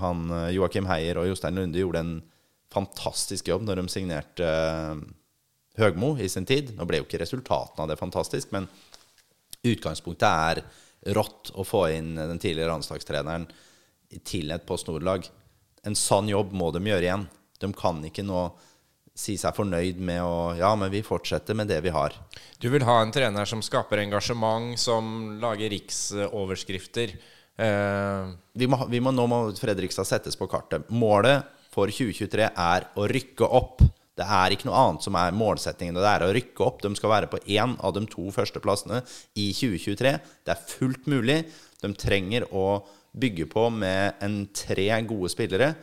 [0.00, 2.14] Han, Joakim Heier og Jostein Lunde gjorde en
[2.74, 5.04] fantastisk jobb når de signerte eh,
[5.80, 6.74] Høgmo i sin tid.
[6.76, 8.68] Nå ble jo ikke resultatene av det fantastisk, men
[9.66, 13.48] utgangspunktet er rått å få inn den tidligere landslagstreneren
[14.22, 15.26] til et Post Nord-lag.
[15.84, 17.26] En sann jobb må de gjøre igjen.
[17.58, 18.44] De kan ikke nå
[19.14, 22.14] si seg fornøyd med å Ja, men vi fortsetter med det vi har.
[22.58, 27.14] Du vil ha en trener som skaper engasjement, som lager riksoverskrifter.
[27.58, 30.88] Eh, Vi må, vi må, nå må Fredrikstad settes på kartet.
[30.90, 33.82] Målet for 2023 er å rykke opp.
[34.14, 35.94] Det er ikke noe annet som er målsettingen.
[35.98, 36.82] Det er å rykke opp.
[36.84, 39.00] De skal være på én av de to førsteplassene
[39.34, 40.12] i 2023.
[40.46, 41.40] Det er fullt mulig.
[41.82, 45.74] De trenger å bygge på med en tre gode spillere.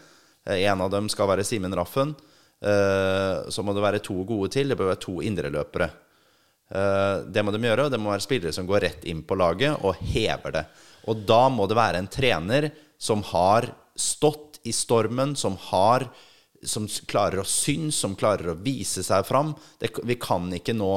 [0.48, 2.16] Eh, En av dem skal være Simen Raffen.
[2.62, 4.70] Eh, Så må det være to gode til.
[4.70, 5.90] Det bør være to indreløpere.
[6.72, 9.36] Eh, Det må de gjøre, og det må være spillere som går rett inn på
[9.36, 10.66] laget og hever det.
[11.08, 16.08] Og da må det være en trener som har stått i stormen, som har
[16.64, 19.56] som klarer å synes, som klarer å vise seg fram.
[19.80, 20.92] Det, vi kan ikke nå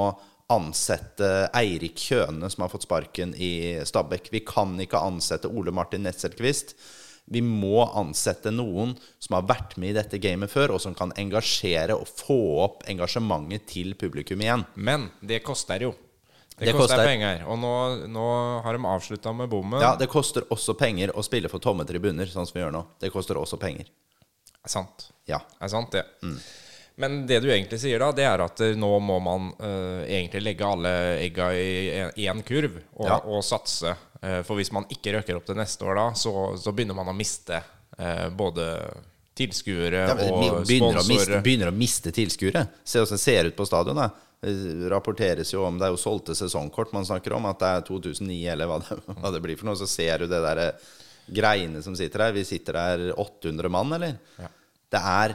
[0.53, 4.29] ansette Eirik Kjøne, som har fått sparken i Stabæk.
[4.31, 6.75] Vi kan ikke ansette Ole Martin Netzelquist.
[7.27, 11.13] Vi må ansette noen som har vært med i dette gamet før, og som kan
[11.17, 14.67] engasjere og få opp engasjementet til publikum igjen.
[14.77, 15.95] Men det koster jo.
[16.55, 17.09] Det, Det koster, koster.
[17.09, 17.41] penger.
[17.51, 17.73] Og nå,
[18.15, 18.27] nå
[18.63, 19.81] har de avslutta med bommen.
[19.83, 22.85] Ja, det koster også penger å spille for tomme tribuner, sånn som vi gjør nå.
[23.03, 23.89] Det koster også penger.
[24.65, 25.09] Er sant.
[25.27, 25.41] Ja.
[25.61, 26.05] Er sant, det.
[26.23, 26.37] Mm.
[26.97, 30.45] Men det du egentlig sier da, det er at eh, nå må man uh, egentlig
[30.45, 30.93] legge alle
[31.25, 33.17] egga i én kurv og, Ja.
[33.19, 33.97] og satse.
[34.23, 37.11] Uh, for hvis man ikke røkker opp til neste år da, så, så begynner man
[37.11, 38.69] å miste uh, både
[39.35, 42.69] tilskuere Ja, og begynner, å miste, begynner å miste tilskuere.
[42.87, 43.99] Se hvordan det ser ut på stadion.
[43.99, 44.13] da.
[44.45, 47.49] Det rapporteres jo om Det er jo solgte sesongkort man snakker om.
[47.51, 49.81] At det er 2009 eller hva det, hva det blir for noe.
[49.81, 50.63] Så ser du det der
[51.35, 52.37] greiene som sitter her.
[52.37, 54.15] Vi sitter der 800 mann, eller?
[54.95, 55.35] Det er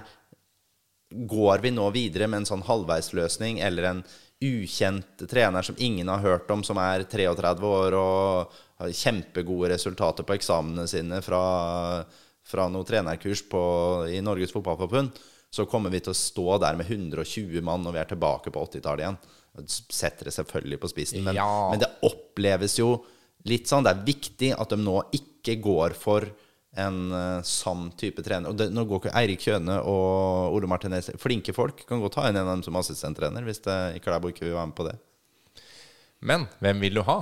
[1.09, 4.01] Går vi nå videre med en sånn halvveisløsning eller en
[4.45, 10.23] ukjent trener som ingen har hørt om, som er 33 år og har kjempegode resultater
[10.23, 11.41] på eksamene sine fra,
[12.47, 13.63] fra noe trenerkurs på,
[14.13, 15.17] i Norges Fotballforbund,
[15.51, 18.63] så kommer vi til å stå der med 120 mann når vi er tilbake på
[18.69, 19.19] 80-tallet igjen.
[19.67, 21.49] Setter det selvfølgelig på spissen, men, Ja.
[21.73, 22.93] men det oppleves jo
[23.49, 23.83] litt sånn.
[23.83, 26.29] Det er viktig at de nå ikke går for
[26.81, 28.49] en uh, sann type trener.
[28.51, 31.85] Og det, nå går ikke Eirik Kjøne og Ole Martinez Flinke folk.
[31.89, 34.71] Kan godt ta en en av dem som assistenttrener hvis det, Klæbo ikke vil være
[34.71, 34.95] med på det.
[36.19, 37.21] Men hvem vil du ha?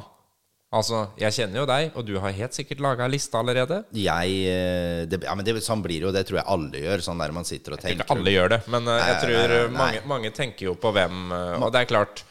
[0.78, 3.78] Altså, jeg kjenner jo deg, og du har helt sikkert laga ei liste allerede.
[3.96, 6.16] Jeg eh, det, ja, men det, Sånn blir det jo.
[6.16, 7.04] Det tror jeg alle gjør.
[7.06, 9.38] Sånn der man sitter og tenker Ikke tenker alle gjør det, men eh, jeg tror
[9.38, 9.78] nei, nei, nei.
[9.78, 12.26] Mange, mange tenker jo på hvem Og det er klart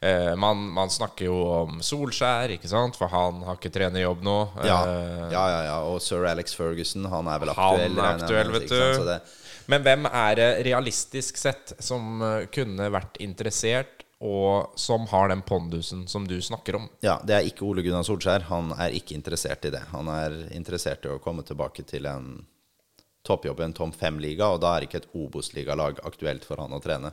[0.00, 2.96] eh, man, man snakker jo om Solskjær, ikke sant?
[2.98, 4.38] For han har ikke trenerjobb nå.
[4.64, 5.76] ja, Eh, ja, ja, ja.
[5.90, 9.38] Og sir Alex Ferguson, han er vel Han er aktuell, vet du.
[9.68, 15.42] Men hvem er det realistisk sett som eh, kunne vært interessert, og som har den
[15.46, 16.88] pondusen som du snakker om?
[17.04, 18.48] Ja, det er ikke Ole Gunnar Solskjær.
[18.48, 19.84] Han er ikke interessert i det.
[19.92, 22.32] Han er interessert i å komme tilbake til en
[23.28, 26.80] toppjobb i en Tom 5-liga, og da er ikke et Obos-ligalag aktuelt for han å
[26.82, 27.12] trene.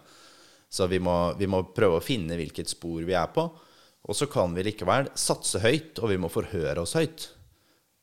[0.76, 3.46] Så vi må, vi må prøve å finne hvilket spor vi er på.
[4.06, 7.30] Og så kan vi likevel satse høyt, og vi må forhøre oss høyt.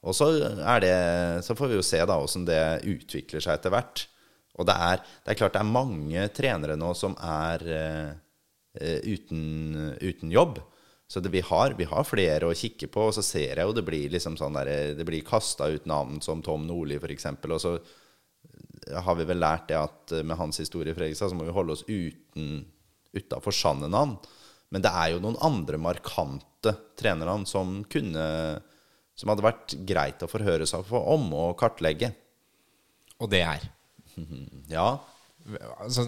[0.03, 0.33] Og så,
[0.83, 0.97] det,
[1.47, 4.07] så får vi jo se da hvordan det utvikler seg etter hvert.
[4.59, 9.95] Og det er, det er klart det er mange trenere nå som er eh, uten,
[10.03, 10.59] uten jobb.
[11.13, 13.75] Så det, vi, har, vi har flere å kikke på, og så ser jeg jo
[13.77, 17.29] det blir liksom sånn der, det blir kasta ut navn som Tom Nordli f.eks.
[17.45, 17.77] Og så
[18.91, 21.55] har vi vel lært det at eh, med hans historie i Fredrikstad, så må vi
[21.55, 22.65] holde oss uten
[23.13, 24.17] utafor sanne han.
[24.73, 28.23] Men det er jo noen andre markante trenernavn som kunne
[29.15, 32.09] Som hadde vært greit å forhøre seg om og kartlegge.
[33.21, 33.67] Og det er
[34.73, 34.99] Ja,
[35.83, 36.07] altså,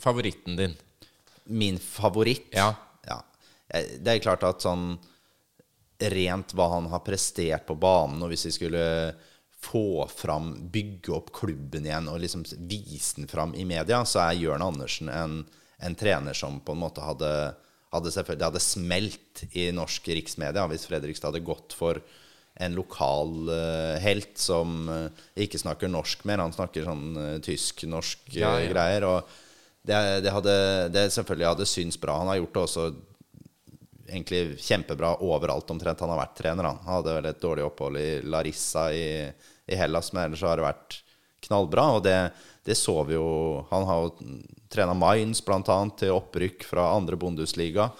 [0.00, 0.74] favoritten din.
[1.46, 2.70] min favoritt Ja.
[3.06, 3.20] Ja.
[3.68, 4.96] Eh, Det er klart at sånn
[6.12, 8.82] rent hva han har prestert på banen, og hvis vi skulle
[9.66, 14.40] få fram, bygge opp klubben igjen og liksom vise den fram i media, så er
[14.40, 15.40] Jørn Andersen en,
[15.82, 17.32] en trener som på en måte hadde,
[17.94, 22.00] hadde selvfølgelig, Det hadde smelt i norsk riksmedia hvis Fredrikstad hadde gått for
[22.56, 26.40] en lokal uh, helt som uh, ikke snakker norsk mer.
[26.40, 28.70] Han snakker sånn uh, tysk-norsk eh, Ja, ja.
[28.72, 29.04] greier.
[29.10, 29.34] Og
[29.86, 30.54] det, det hadde
[30.94, 32.16] det selvfølgelig hadde syntes bra.
[32.22, 32.86] Han har gjort det også
[34.06, 36.70] egentlig kjempebra overalt omtrent han har vært trener.
[36.70, 39.06] Han Han hadde vel et dårlig opphold i Larissa i,
[39.66, 40.98] i Hellas, men ellers har det vært
[41.46, 41.86] knallbra.
[41.98, 42.16] Og det,
[42.66, 44.34] det så vi jo Han har jo
[44.72, 45.78] trena Mainz bl.a.
[45.98, 47.90] til opprykk fra andre Bundesliga.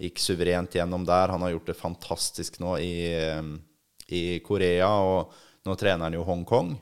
[0.00, 1.32] Gikk suverent gjennom der.
[1.32, 3.50] Han har gjort det fantastisk nå i, eh,
[4.16, 5.34] i Korea, og
[5.68, 6.72] nå trener han jo Hongkong.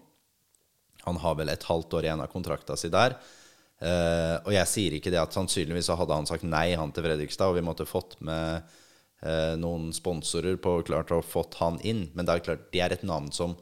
[1.08, 3.16] Han har vel et halvt år igjen av kontrakta si der.
[3.78, 7.04] Uh, og jeg sier ikke det at sannsynligvis så hadde han sagt nei han til
[7.06, 8.66] Fredrikstad, og vi måtte fått med
[9.22, 12.08] uh, noen sponsorer på klart å fått han inn.
[12.14, 13.54] Men det er klart, det er et navn som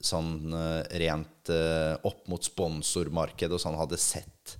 [0.00, 4.56] sånn eh, rent eh, opp mot sponsormarkedet og sånn hadde sett,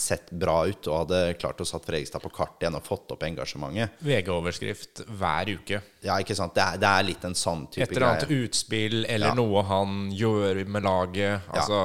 [0.00, 3.24] sett bra ut, og hadde klart å satt Fredrikstad på kartet igjen og fått opp
[3.26, 3.98] engasjementet.
[4.06, 5.82] VG-overskrift hver uke.
[6.06, 6.54] Ja, ikke sant?
[6.56, 7.90] Det er, det er litt en sånn type greie.
[7.90, 8.46] Et eller annet greie.
[8.48, 9.34] utspill eller Ja.
[9.36, 11.40] noe han gjør med laget.
[11.52, 11.80] Altså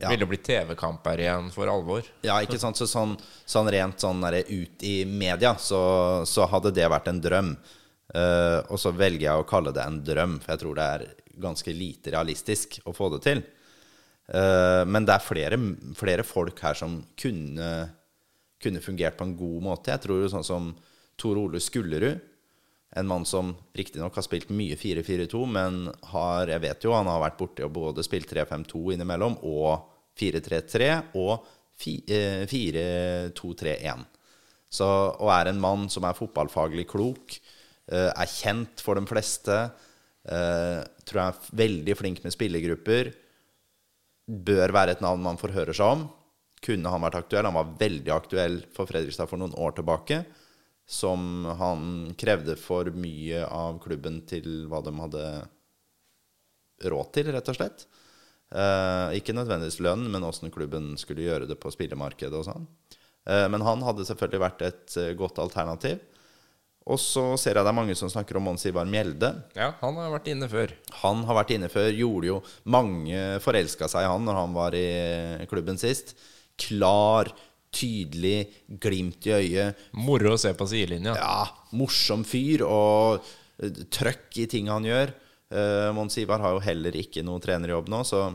[0.00, 0.08] Ja.
[0.08, 2.06] Vil Ville bli TV-kamper igjen for alvor?
[2.24, 2.78] Ja, ikke sant?
[2.78, 7.20] Så sånn, sånn rent sånn der ut i media, så, så hadde det vært en
[7.20, 7.50] drøm.
[8.14, 11.04] Uh, og så velger jeg å kalle det en drøm, for jeg tror det er
[11.42, 13.42] ganske lite realistisk å få det til.
[14.30, 15.58] Eh, men det er flere,
[15.98, 17.70] flere folk her som kunne,
[18.62, 19.92] kunne fungert på en god måte.
[19.92, 20.72] Jeg tror jo sånn som
[21.20, 22.26] Tor Ole Skullerud,
[22.98, 27.22] en mann som riktignok har spilt mye 4-4-2, men har, jeg vet jo han har
[27.22, 29.84] vært borti og både spilt 3-5-2 innimellom og
[30.18, 30.88] 4-3-3
[31.20, 31.36] og
[32.10, 34.02] eh, 4-2-3-1.
[34.70, 37.38] Så, og er en mann som er fotballfaglig klok,
[37.90, 39.60] eh, er kjent for de fleste,
[40.28, 43.12] Eh, tror jeg er veldig flink med spillergrupper.
[44.30, 46.04] Bør være et navn man får høre seg om.
[46.60, 47.48] Kunne han vært aktuell?
[47.48, 50.22] Han var veldig aktuell for Fredrikstad for noen år tilbake.
[50.90, 55.24] Som han krevde for mye av klubben til hva de hadde
[56.90, 57.86] råd til, rett og slett.
[58.50, 62.64] Uh, ikke nødvendigvis lønn, men åssen klubben skulle gjøre det på spillemarkedet og sånn.
[63.28, 66.00] Uh, men han hadde selvfølgelig vært et godt alternativ.
[66.88, 69.34] Og så ser jeg det er mange som snakker om Mons Ivar Mjelde.
[69.58, 70.72] Ja, han har vært inne før.
[71.02, 72.38] Han har vært inne før, gjorde jo
[72.72, 76.14] Mange forelska seg i han når han var i klubben sist.
[76.60, 77.30] Klar,
[77.74, 78.48] tydelig,
[78.82, 79.82] glimt i øyet.
[80.00, 81.14] Moro å se på sidelinja.
[81.20, 81.44] Ja,
[81.76, 83.26] morsom fyr og
[83.62, 85.14] eh, trøkk i ting han gjør.
[85.50, 88.28] Uh, Mons Ivar har jo heller ikke noe trenerjobb nå, så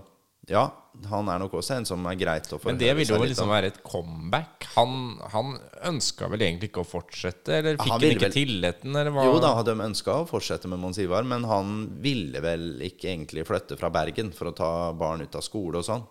[0.47, 0.63] ja,
[1.09, 3.49] han er nok også en som er greit å få Men det ville jo liksom
[3.49, 4.67] være et comeback.
[4.75, 5.55] Han, han
[5.89, 9.25] ønska vel egentlig ikke å fortsette, eller fikk han han, ikke vel- tilliten, eller hva?
[9.27, 13.47] Jo da, de ønska å fortsette med Mons Ivar, men han ville vel ikke egentlig
[13.49, 16.05] flytte fra Bergen for å ta barn ut av skole og sånn.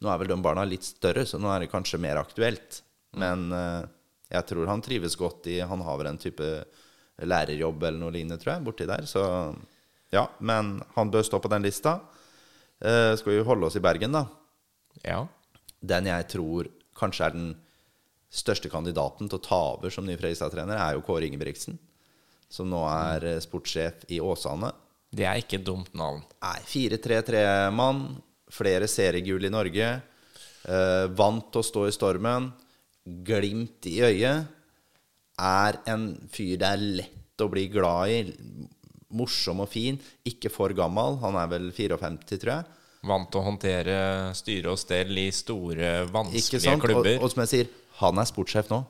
[0.00, 2.80] Nå er vel de barna litt større, så nå er det kanskje mer aktuelt.
[3.20, 3.82] Men uh,
[4.30, 6.46] jeg tror han trives godt i Han har vel en type
[7.20, 9.04] lærerjobb eller noe lignende, tror jeg, borti der.
[9.10, 9.20] Så
[10.14, 11.98] ja, men han bør stå på den lista.
[12.80, 14.24] Eh, skal vi holde oss i Bergen, da?
[15.04, 15.24] Ja.
[15.80, 17.50] Den jeg tror kanskje er den
[18.30, 21.78] største kandidaten til å ta over som ny Fredrikstad-trener, er jo Kåre Ingebrigtsen.
[22.50, 24.72] Som nå er eh, sportssjef i Åsane.
[25.10, 26.22] Det er ikke et dumt navn.
[26.42, 28.04] Nei, 4-3-3-mann.
[28.50, 29.90] Flere seriegull i Norge.
[30.60, 32.48] Uh, vant til å stå i stormen.
[33.26, 34.50] Glimt i øyet.
[35.40, 38.20] Er en fyr det er lett å bli glad i.
[39.16, 39.98] Morsom og fin.
[40.28, 41.18] Ikke for gammel.
[41.24, 42.76] Han er vel 54, tror jeg.
[43.10, 43.98] Vant til å håndtere
[44.36, 47.14] styre og stell i store, vanskelige klubber.
[47.16, 47.70] Og, og som jeg sier,
[48.02, 48.82] han er sportssjef nå.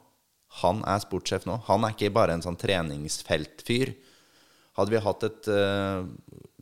[0.64, 1.60] Han er sportssjef nå.
[1.68, 3.94] Han er ikke bare en sånn treningsfeltfyr.
[4.78, 6.04] Hadde vi hatt et eh,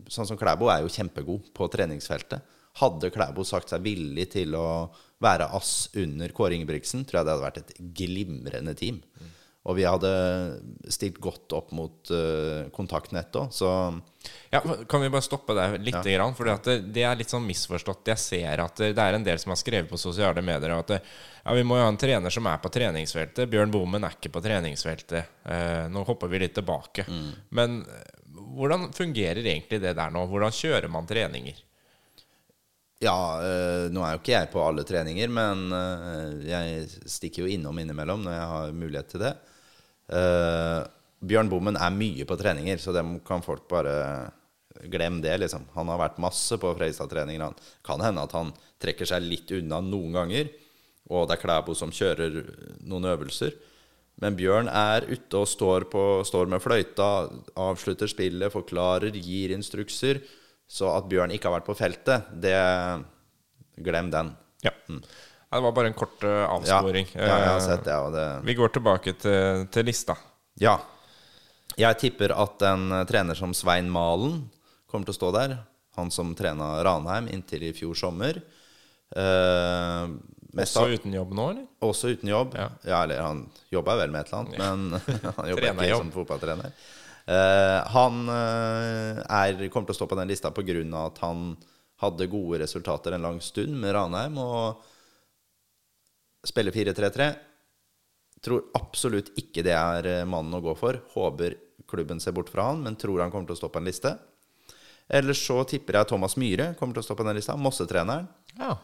[0.09, 2.45] Sånn som Klæbo er jo kjempegod på treningsfeltet.
[2.81, 4.89] Hadde Klæbo sagt seg villig til å
[5.21, 9.03] være ass under Kåre Ingebrigtsen, tror jeg det hadde vært et glimrende team.
[9.69, 10.11] Og vi hadde
[10.89, 13.71] stilt godt opp mot uh, kontaktnett òg, så
[14.49, 15.99] Ja, kan vi bare stoppe der litt?
[16.05, 18.09] Grann, for det, det er litt sånn misforstått.
[18.09, 20.95] Jeg ser at det, det er en del som har skrevet på sosiale medier at
[20.95, 20.99] det,
[21.45, 23.49] ja, vi må jo ha en trener som er på treningsfeltet.
[23.53, 25.39] Bjørn Bomen er ikke på treningsfeltet.
[25.45, 27.07] Eh, nå hopper vi litt tilbake.
[27.57, 28.19] Men eh,
[28.59, 30.25] hvordan fungerer egentlig det der nå?
[30.29, 31.61] Hvordan kjører man treninger?
[32.99, 37.53] Ja, øh, nå er jo ikke jeg på alle treninger, men øh, jeg stikker jo
[37.55, 39.37] innom innimellom når jeg har mulighet til det.
[40.09, 40.81] Eh,
[41.29, 43.95] Bjørn Bommen er mye på treninger, så dem kan folk bare
[44.87, 45.67] glemme det, liksom.
[45.75, 47.43] Han har vært masse på Freistad-treninger.
[47.43, 50.53] Han kan hende at han trekker seg litt unna noen ganger,
[51.11, 52.39] og det er Klæbo som kjører
[52.87, 53.57] noen øvelser.
[54.23, 60.21] Men Bjørn er ute og står, på, står med fløyta, avslutter spillet, forklarer, gir instrukser.
[60.69, 62.59] Så at Bjørn ikke har vært på feltet, det
[63.79, 64.33] Glem den.
[64.67, 64.73] Ja.
[65.51, 67.07] Det var bare en kort uh, avsporing.
[67.15, 67.97] ja, jeg har Eh, sett det.
[68.13, 70.17] Det Vi går tilbake til, til lista.
[70.61, 70.75] Ja.
[71.79, 74.43] Jeg tipper at en eh, trener som Svein Malen
[74.91, 75.57] kommer til å stå der.
[75.97, 78.43] Han som trena Ranheim inntil i fjor sommer.
[79.17, 80.13] Uh,
[80.59, 81.65] Også av- uten jobb nå, eller?
[81.85, 82.55] også uten jobb.
[82.59, 82.69] Ja.
[82.85, 83.41] Ja, eller han
[83.73, 86.03] jobba vel med et eller annet, men han jobber ikke jobb.
[86.05, 86.73] som fotballtrener.
[87.29, 90.77] Uh, han uh, er, kommer til å stå på den lista pga.
[91.07, 91.57] at han
[92.01, 94.85] hadde gode resultater en lang stund med Ranheim og
[96.47, 97.29] spiller 4-3-3.
[98.45, 101.01] Tror absolutt ikke det er eh, mannen å gå for.
[101.15, 101.57] Håper
[101.89, 104.15] klubben ser bort fra han, men tror han kommer til å stå på en liste.
[105.09, 107.57] Ellers så tipper jeg Thomas Myhre kommer til å stå på den lista.
[107.57, 108.29] Mossetreneren.
[108.59, 108.77] Ja.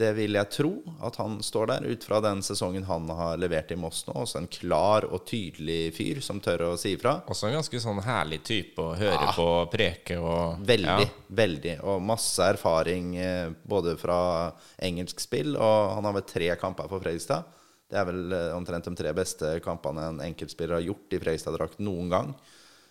[0.00, 0.70] Det vil jeg tro
[1.04, 4.14] at han står der, ut fra den sesongen han har levert i Moss nå.
[4.22, 7.18] Også en klar og tydelig fyr som tør å si ifra.
[7.28, 11.26] Også en ganske sånn herlig type å høre på preke og Veldig, Ja.
[11.42, 11.74] veldig.
[11.84, 17.04] Og masse erfaring eh, både fra engelsk spill, og han har vel tre kamper for
[17.04, 17.44] Fredrikstad.
[17.90, 21.80] Det er vel eh, omtrent de tre beste kampene en enkeltspiller har gjort i Fredrikstad-drakt
[21.84, 22.32] noen gang.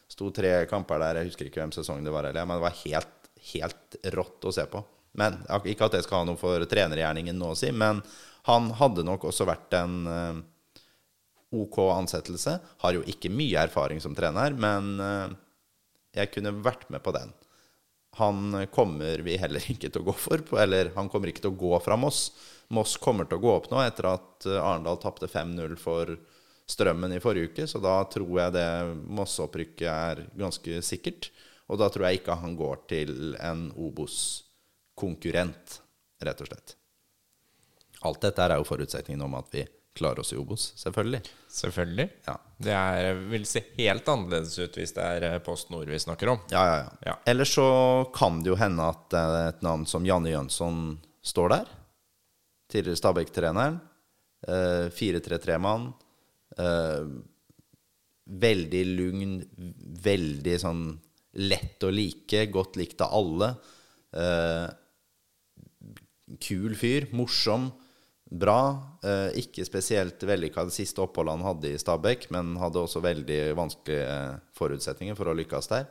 [0.10, 2.80] Sto tre kamper der, jeg husker ikke hvem sesong det var, eller, men det var
[2.84, 4.86] helt, helt rått å se på.
[5.18, 8.02] Men Ikke at det skal ha noe for trenergjerningen nå å si, men
[8.48, 10.40] han hadde nok også vært en eh,
[11.60, 12.56] OK ansettelse.
[12.84, 15.38] Har jo ikke mye erfaring som trener, men eh,
[16.22, 17.34] jeg kunne vært med på den.
[18.20, 21.62] Han kommer vi heller ikke til å gå for, eller han kommer ikke til å
[21.62, 22.30] gå fra Moss.
[22.74, 26.18] Moss kommer til å gå opp nå etter at eh, Arendal tapte 5-0 for
[26.70, 28.68] Strømmen i forrige uke, så da tror jeg det
[29.18, 31.32] Moss-opprykket er ganske sikkert.
[31.70, 33.72] Og da tror jeg ikke han går til en
[35.00, 35.82] Obos-konkurrent,
[36.22, 36.76] rett og slett.
[38.02, 41.22] Alt dette er jo forutsetningen om at vi klarer oss i Obos, selvfølgelig.
[41.52, 42.10] Selvfølgelig.
[42.28, 42.36] Ja.
[42.58, 46.32] Det er, vil se helt annerledes ut hvis det er eh, Post Nord vi snakker
[46.32, 46.40] om.
[46.52, 46.92] Ja, ja, ja.
[47.10, 47.16] Ja.
[47.26, 47.66] Eller så
[48.16, 51.74] kan det jo hende at eh, et navn som Janne Jønsson står der.
[52.72, 53.80] Tidligere Stabæk-treneren.
[54.48, 55.90] Eh, 4-3-3-mann.
[56.60, 57.12] Eh,
[58.30, 59.40] veldig lugn,
[60.06, 60.84] veldig sånn
[61.40, 63.52] lett å like, godt likt av alle.
[66.30, 67.72] Eh, kul fyr, morsom,
[68.30, 68.60] bra.
[69.04, 73.40] Eh, ikke spesielt vellykka det siste oppholdet han hadde i Stabæk, men hadde også veldig
[73.58, 75.90] vanskelige forutsetninger for å lykkes der.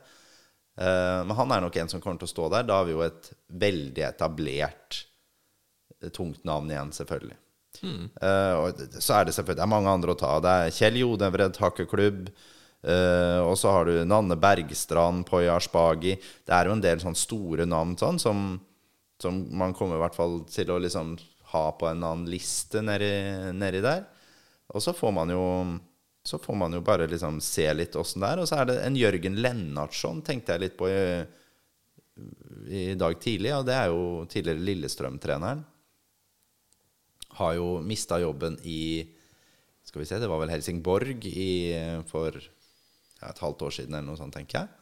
[0.79, 2.63] Eh, men han er nok en som kommer til å stå der.
[2.69, 5.03] Da har vi jo et veldig etablert
[6.01, 7.39] eh, tungt navn igjen, selvfølgelig.
[8.19, 10.31] Eh, og så er det selvfølgelig det er mange andre å ta.
[10.43, 12.31] Det er Kjell Jodevred hakkeklubb.
[12.83, 16.15] eh, og så har du Nanne Bergstrand, Poya Ashbagi.
[16.47, 18.59] Det er jo en del sånne store navn sånn, som,
[19.21, 21.17] som man kommer i hvert fall til å liksom
[21.51, 23.11] ha på en annen liste nedi,
[23.57, 24.05] nedi der.
[24.69, 25.45] Og så får man jo
[26.29, 28.41] så får man jo bare liksom se litt åssen det er.
[28.41, 30.99] Og så er det en Jørgen Lennartson, tenkte jeg litt på i,
[32.69, 33.53] i dag tidlig.
[33.55, 35.63] Og det er jo tidligere Lillestrøm-treneren.
[37.39, 39.07] Har jo mista jobben i
[39.85, 41.73] Skal vi se, det var vel Helsingborg i,
[42.05, 44.78] for ja, et halvt år siden eller noe sånt, tenker jeg.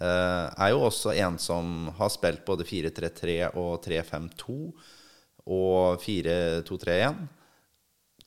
[0.00, 4.56] Eh, er jo også en som har spilt både 4-3-3 og 3-5-2
[5.52, 7.22] og 4-2-3-1.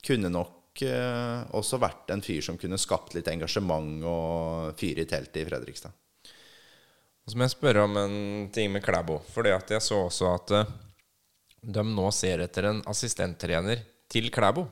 [0.06, 5.10] Kunne nok eh, også vært en fyr som kunne skapt litt engasjement og fyre i
[5.10, 5.94] teltet i Fredrikstad.
[7.26, 8.18] Og så må jeg spørre om en
[8.54, 9.18] ting med Klæbo.
[9.42, 10.74] det at jeg så også at eh,
[11.66, 14.68] de nå ser etter en assistenttrener til Klæbo.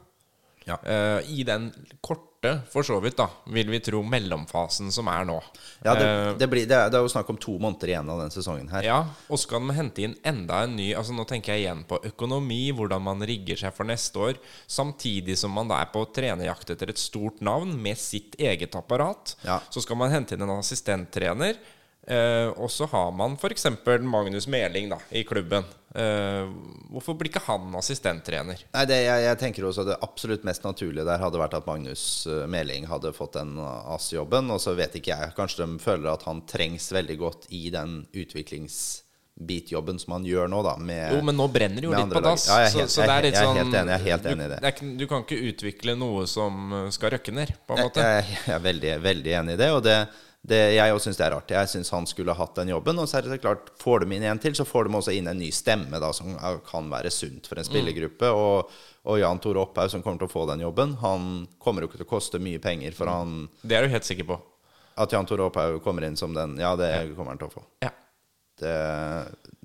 [0.65, 0.79] Ja.
[0.81, 1.67] Uh, I den
[2.01, 2.34] korte,
[2.73, 5.41] for så vidt, da, vil vi tro, mellomfasen som er nå.
[5.85, 8.11] Ja, det, Eh, det, blir, det, er, det er jo snakk om to måneder igjen
[8.11, 8.87] av den sesongen her.
[8.87, 12.01] Ja, og skal man hente inn enda en ny Altså Nå tenker jeg igjen på
[12.11, 14.41] økonomi, hvordan man rigger seg for neste år.
[14.71, 19.37] Samtidig som man da er på trenerjakt etter et stort navn med sitt eget apparat.
[19.47, 19.61] Ja.
[19.73, 21.59] Så skal man hente inn en assistenttrener.
[22.07, 23.67] Eh, og så har man f.eks.
[24.05, 25.65] Magnus Meling da, i klubben.
[25.95, 26.49] Eh,
[26.93, 28.61] hvorfor blir ikke han assistenttrener?
[28.75, 32.27] Nei, det, jeg, jeg tenker også Det absolutt mest naturlige der hadde vært at Magnus
[32.27, 34.53] eh, Meling hadde fått den AS-jobben.
[34.53, 35.33] Og så vet ikke jeg.
[35.39, 40.61] Kanskje de føler at han trengs veldig godt i den utviklingsbitjobben som han gjør nå,
[40.67, 40.77] da.
[40.77, 42.51] Med, Jo, men nå brenner det jo litt på dass.
[42.53, 44.07] Ja, jeg jeg, så, så det er litt sånn jeg er helt enig, jeg er
[44.11, 44.61] helt enig i du, det.
[44.67, 48.05] det er du kan ikke utvikle noe som eh, skal røkke ned, på en måte.
[48.13, 49.73] jeg, jeg er veldig, veldig enig i det.
[49.73, 49.99] Og det,
[50.45, 51.53] det jeg òg syns det er rart.
[51.57, 52.99] Jeg syns han skulle hatt den jobben.
[53.01, 55.31] Og så er det klart, får de inn en til, så får de også inn
[55.31, 56.35] en ny stemme da, som
[56.69, 58.29] kan være sunt for en spillergruppe.
[58.29, 58.75] Og,
[59.09, 61.31] og Jan Tore Opphaug, som kommer til å få den jobben, han
[61.63, 62.93] kommer jo ikke til å koste mye penger.
[62.99, 64.39] For han, Det er du helt sikker på.
[65.01, 67.65] at Jan Tore Opphaug kommer inn som den, ja, det kommer han til å få.
[67.83, 67.95] Ja.
[68.61, 68.75] Det,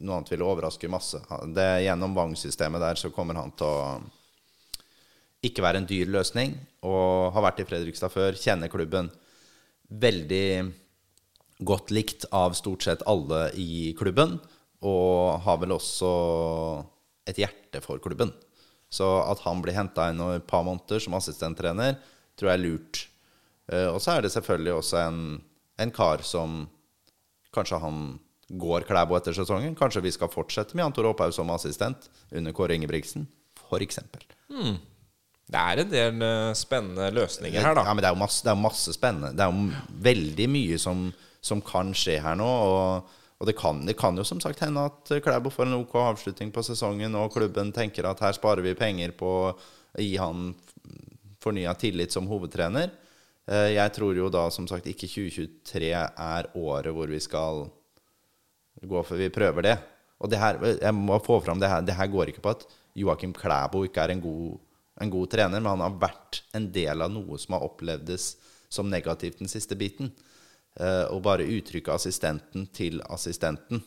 [0.01, 1.19] noe annet ville overraske masse.
[1.53, 3.99] Det, gjennom Vang-systemet der så kommer han til å
[5.45, 6.55] ikke være en dyr løsning.
[6.88, 9.11] Og har vært i Fredrikstad før, kjenner klubben.
[9.89, 10.73] Veldig
[11.65, 14.37] godt likt av stort sett alle i klubben.
[14.85, 16.11] Og har vel også
[17.27, 18.31] et hjerte for klubben.
[18.89, 21.97] Så at han blir henta inn om et par måneder som assistenttrener,
[22.39, 23.01] tror jeg er lurt.
[23.69, 25.19] Eh, Og så er det selvfølgelig også en,
[25.77, 26.67] en kar som
[27.53, 28.19] Kanskje han
[28.61, 29.73] går Klæbo etter sesongen.
[29.77, 33.25] Kanskje vi skal fortsette med Jan Tore Opphaug som assistent under Kåre Ingebrigtsen,
[33.57, 33.97] f.eks.
[35.50, 37.84] Det er en del eh, spennende løsninger her, da.
[37.88, 39.32] Ja, men det er jo masse, er masse spennende.
[39.34, 41.08] Det er jo veldig mye som,
[41.41, 42.45] som kan skje her nå.
[42.45, 45.95] Og, og det, kan, det kan jo som sagt hende at Klæbo får en OK
[46.04, 49.54] avslutning på sesongen, og klubben tenker at her sparer vi penger på å
[49.97, 50.52] gi han
[51.41, 52.91] fornya tillit som hovedtrener.
[53.50, 57.66] Eh, Jeg tror jo da som sagt ikke 2023 er året hvor vi skal
[58.86, 59.78] gå for vi prøver det.
[60.20, 62.68] Og det her, jeg må få fram det her, det her går ikke på at
[63.00, 64.58] Joakim Klæbo ikke er en god,
[65.00, 68.34] en god trener, men han har vært en del av noe som har opplevdes
[68.70, 70.12] som negativt den siste biten.
[70.80, 73.82] Eh, og bare uttrykket assistenten til assistenten,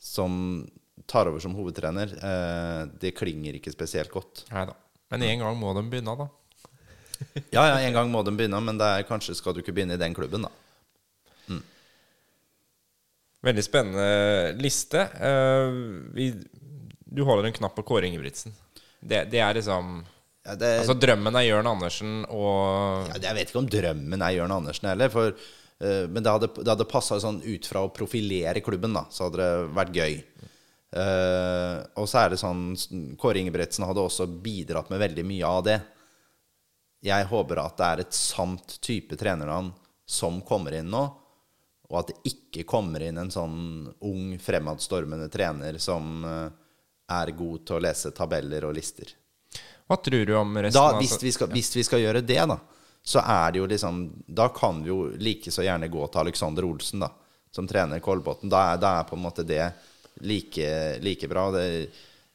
[0.00, 0.64] som
[1.10, 4.46] tar over som hovedtrener, eh, det klinger ikke spesielt godt.
[4.54, 4.76] Nei da.
[5.10, 6.30] Men en gang må de begynne, da.
[7.52, 9.98] Ja, ja, en gang må de begynne, men det er, kanskje skal du ikke begynne
[9.98, 10.54] i den klubben, da.
[13.40, 15.06] Veldig spennende liste.
[15.16, 16.28] Uh, vi,
[17.08, 18.52] du holder en knapp på Kåre Ingebrigtsen.
[19.00, 20.02] Det, det er liksom
[20.46, 24.36] Ja, det, Altså, drømmen er Jørn Andersen og Ja, jeg vet ikke om drømmen er
[24.38, 25.12] Jørn Andersen heller.
[25.12, 29.04] For, uh, men det hadde, det hadde passa sånn ut fra å profilere klubben, da.
[29.12, 30.18] Så hadde det vært gøy.
[30.90, 32.72] Uh, og så er det sånn
[33.20, 35.78] Kåre Ingebretsen hadde også bidratt med veldig mye av det.
[37.04, 39.70] Jeg håper at det er et sant type trenernavn
[40.08, 41.04] som kommer inn nå.
[41.90, 43.60] Og at det ikke kommer inn en sånn
[44.06, 46.50] ung, fremadstormende trener som uh,
[47.10, 49.10] er god til å lese tabeller og lister.
[49.90, 50.76] Hva tror du om resten?
[50.78, 52.56] Da, hvis, vi skal, hvis vi skal gjøre det, da,
[53.02, 53.96] så er det jo liksom
[54.28, 57.08] Da kan vi jo like så gjerne gå til Alexander Olsen, da,
[57.50, 58.48] som trener Kolbotn.
[58.52, 59.64] Da, da er på en måte det
[60.22, 60.68] like,
[61.02, 61.48] like bra.
[61.56, 61.64] Det,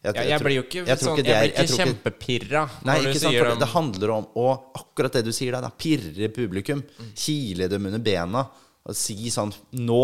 [0.05, 3.21] jeg, jeg, jeg blir jo ikke, jeg sånn, ikke, er- blir ikke kjempepirra Nei, ikke
[3.23, 4.49] sant, for det, det handler om å
[4.81, 6.83] akkurat det du sier der, da, pirre publikum.
[7.17, 8.43] Kile dem under bena.
[8.85, 9.49] Og si sånn
[9.81, 10.03] Nå!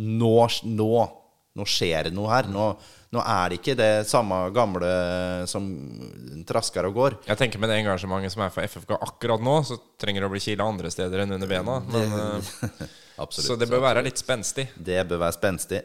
[0.00, 0.36] Nå!
[0.64, 0.92] Nå!
[1.54, 2.48] Nå skjer det noe her.
[2.50, 2.64] Nå,
[3.14, 4.88] nå er det ikke det samme gamle
[5.50, 5.68] som
[6.48, 7.16] trasker og går.
[7.28, 10.34] Jeg tenker med det engasjementet som er for FFK akkurat nå, så trenger det å
[10.34, 11.78] bli kila andre steder enn under bena.
[11.94, 12.52] Men, eh,
[13.22, 13.46] Absolutt.
[13.46, 14.66] så det bør være litt spenstig.
[14.74, 15.84] Det bør være spenstig.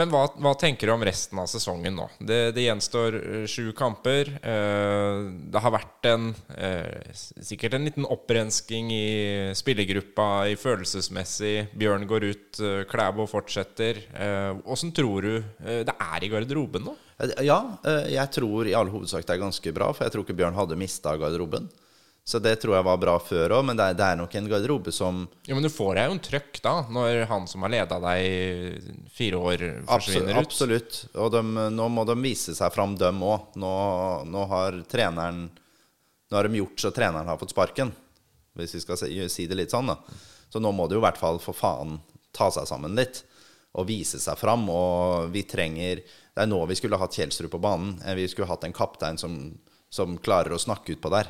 [0.00, 2.06] Men hva, hva tenker du om resten av sesongen nå?
[2.16, 4.30] Det, det gjenstår eh, sju kamper.
[4.40, 5.18] Eh,
[5.52, 11.54] det har vært en eh, sikkert en liten opprensking i spillergruppa i følelsesmessig.
[11.76, 14.00] Bjørn går ut, Klæbo fortsetter.
[14.68, 15.32] Åssen tror du
[15.62, 16.94] det er i garderoben nå?
[17.44, 17.58] Ja,
[18.10, 20.78] jeg tror i all hovedsak det er ganske bra, for jeg tror ikke Bjørn hadde
[20.78, 21.68] mista garderoben.
[22.24, 24.44] Så det tror jeg var bra før òg, men det er, det er nok en
[24.46, 27.72] garderobe som Jo, Men du får deg jo en trøkk da, når han som har
[27.74, 30.44] leda deg i fire år, forsvinner ut.
[30.44, 31.00] Absolutt.
[31.18, 31.42] Og de,
[31.74, 33.56] nå må de vise seg fram, dem òg.
[33.58, 33.72] Nå,
[34.30, 35.48] nå har treneren
[36.32, 37.90] Nå har de gjort så treneren har fått sparken,
[38.56, 39.90] hvis vi skal si, si det litt sånn.
[39.90, 39.98] da
[40.48, 41.98] Så nå må de jo i hvert fall for faen
[42.32, 43.24] ta seg sammen litt
[43.76, 44.64] og vise seg fram.
[44.72, 47.98] Og vi trenger Det er nå vi skulle hatt Kjelsrud på banen.
[48.06, 49.58] Eh, Vi skulle hatt en kaptein som,
[49.90, 51.28] som klarer å snakke utpå der.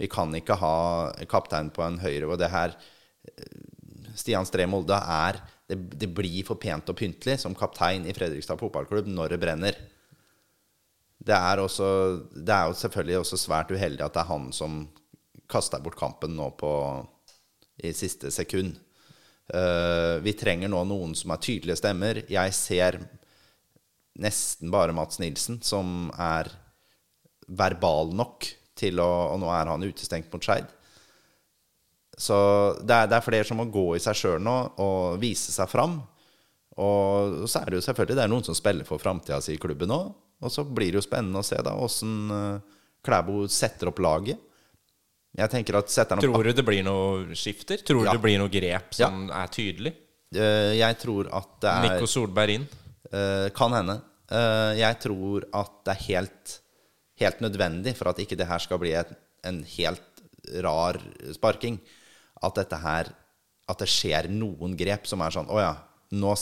[0.00, 0.76] Vi kan ikke ha
[1.30, 2.74] kaptein på en høyre, og det her
[4.18, 5.40] Stian Stree Molde er
[5.70, 9.78] det, det blir for pent og pyntelig som kaptein i Fredrikstad fotballklubb når det brenner.
[11.24, 11.86] Det er, også,
[12.36, 14.82] det er jo selvfølgelig også svært uheldig at det er han som
[15.50, 16.72] kaster bort kampen nå på,
[17.80, 18.76] i siste sekund.
[19.48, 22.20] Uh, vi trenger nå noen som er tydelige stemmer.
[22.32, 23.00] Jeg ser
[24.20, 26.52] nesten bare Mats Nilsen som er
[27.48, 28.46] verbal nok
[28.76, 30.66] til å Og nå er han utestengt mot Skeid.
[32.18, 32.36] Så
[32.86, 35.70] det er, det er flere som må gå i seg sjøl nå og vise seg
[35.70, 35.96] fram.
[36.78, 39.60] Og så er det jo selvfølgelig det er noen som spiller for framtida si i
[39.62, 40.12] klubben òg.
[40.44, 42.14] Og så blir det jo spennende å se da åssen
[43.04, 44.38] Klæbo setter opp laget.
[45.34, 47.82] Jeg tenker at setter han opp Tror du det blir noe skifter?
[47.82, 48.12] Tror du Ja.
[48.14, 49.92] det blir noe grep som er tydelig?
[50.34, 52.68] Eh, Jeg tror at det er Nico Solberg inn?
[53.12, 54.00] Eh, kan hende.
[54.30, 56.60] Eh, jeg tror at det er helt,
[57.20, 59.10] helt nødvendig for at ikke det her skal bli et,
[59.46, 60.24] en helt
[60.64, 60.98] rar
[61.34, 61.78] sparking.
[62.42, 63.12] At dette her
[63.70, 65.70] At det skjer noen grep som er sånn Å ja,
[66.12, 66.34] nå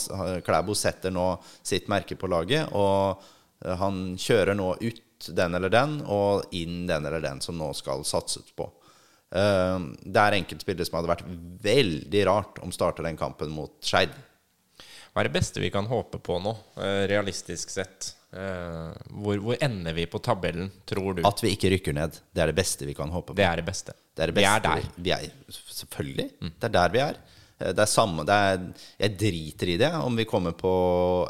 [0.43, 1.27] Klæbo setter nå
[1.63, 3.21] sitt merke på laget, og
[3.63, 7.69] eh, han kjører nå ut den eller den, og inn den eller den som nå
[7.77, 8.67] skal satses på.
[9.31, 11.29] Eh, det er enkeltspillere som hadde vært
[11.63, 14.11] veldig rart om starter den kampen mot Skeid.
[15.13, 18.13] Hva er det beste vi kan håpe på nå, eh, realistisk sett?
[18.33, 21.21] Eh, Hvor, hvor ender vi på tabellen, tror du?
[21.27, 22.17] At vi ikke rykker ned.
[22.33, 23.35] Det er det beste vi kan håpe på.
[23.37, 23.93] Det er det beste.
[24.15, 24.81] Det er det Vi er der.
[24.97, 26.27] Vi er, selvfølgelig.
[26.41, 27.19] Det er der vi er.
[27.61, 28.65] Eh, Det er samme, det er,
[28.99, 30.73] jeg driter i det om vi kommer på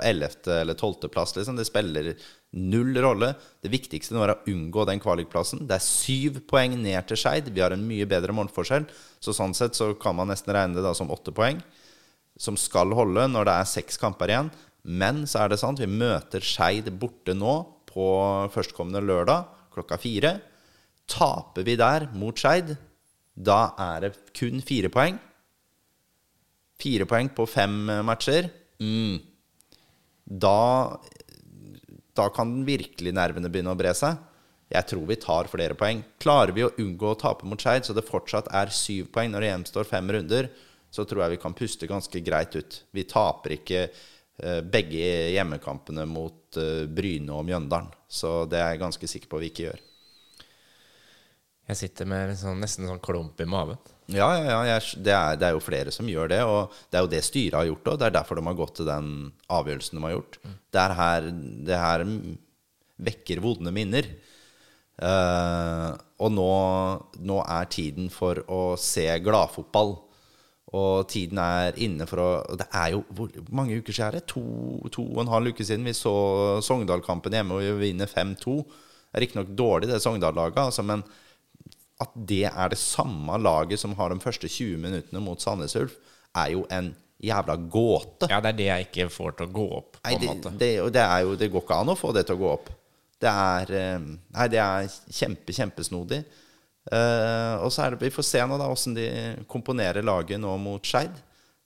[0.01, 0.47] 11.
[0.61, 1.09] eller 12.
[1.11, 1.36] plass.
[1.36, 1.57] Liksom.
[1.59, 2.13] Det spiller
[2.53, 3.34] null rolle.
[3.61, 5.67] Det viktigste nå er å unngå den kvalikplassen.
[5.67, 7.51] Det er syv poeng ned til Skeid.
[7.51, 8.88] Vi har en mye bedre målforskjell.
[9.19, 11.59] Så sånn sett så kan man nesten regne det da som åtte poeng,
[12.39, 14.51] som skal holde når det er seks kamper igjen.
[14.84, 18.07] Men så er det sant, vi møter Skeid borte nå på
[18.53, 20.38] førstkommende lørdag klokka fire.
[21.09, 22.75] Taper vi der mot Skeid,
[23.34, 25.17] da er det kun fire poeng.
[26.81, 27.75] Fire poeng på fem
[28.05, 28.49] matcher.
[28.81, 29.21] Mm.
[30.23, 30.99] Da,
[32.17, 34.19] da kan virkelig nervene begynne å bre seg.
[34.73, 36.01] Jeg tror vi tar flere poeng.
[36.21, 39.45] Klarer vi å unngå å tape mot Skeid, så det fortsatt er syv poeng når
[39.45, 40.49] det gjenstår fem runder,
[40.94, 42.76] så tror jeg vi kan puste ganske greit ut.
[42.94, 47.89] Vi taper ikke eh, begge hjemmekampene mot eh, Bryne og Mjøndalen.
[48.06, 49.82] Så det er jeg ganske sikker på vi ikke gjør.
[51.72, 53.80] Jeg sitter med sånn, nesten en sånn klump i maven.
[54.12, 57.00] Ja, ja, ja jeg, det, er, det er jo flere som gjør det, og det
[57.00, 58.00] er jo det styret har gjort òg.
[58.02, 59.10] Det er derfor de har gått til den
[59.58, 60.39] avgjørelsen de har gjort.
[60.44, 61.30] Det, er her,
[61.72, 62.06] det her
[63.10, 64.12] vekker vonde minner.
[65.02, 66.50] Uh, og nå,
[67.26, 69.96] nå er tiden for å se gladfotball.
[70.74, 74.24] Og tiden er inne for å Det er jo Hvor mange uker siden er det?
[74.32, 74.41] To,
[74.93, 76.13] to og en halv uke siden vi så
[76.65, 78.55] Sogndal-kampen hjemme, og vi vinner 5-2.
[78.63, 81.05] Det er riktignok dårlig, det Sogndal-laget, altså, men
[82.01, 85.93] at det er det samme laget som har de første 20 minuttene mot Sandnes Ulf,
[86.36, 86.89] er jo en
[87.24, 88.28] jævla gåte.
[88.32, 90.32] Ja, det er det jeg ikke får til å gå opp, på Nei, en det,
[90.32, 90.53] måte.
[90.59, 92.71] det, det, er jo, det går ikke an å få det til å gå opp.
[93.24, 96.24] Det er, eh, nei, det er kjempe, kjempesnodig.
[96.91, 99.07] Eh, og så er det, Vi får se nå da hvordan de
[99.47, 101.15] komponerer laget nå mot Skeid.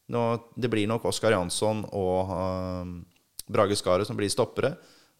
[0.08, 2.92] Det blir nok Oskar Jansson og eh,
[3.52, 4.76] Brage Skaret som blir stoppere.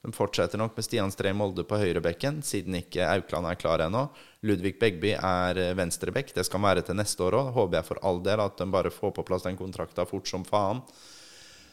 [0.06, 4.06] De fortsetter nok med Stian Stree Molde på høyrebekken, siden ikke Aukland er klar ennå.
[4.46, 6.32] Ludvig Begby er eh, venstrebekk.
[6.36, 7.54] Det skal han være til neste år òg.
[7.58, 10.46] Håper jeg for all del at de bare får på plass den kontrakta fort som
[10.48, 10.84] faen.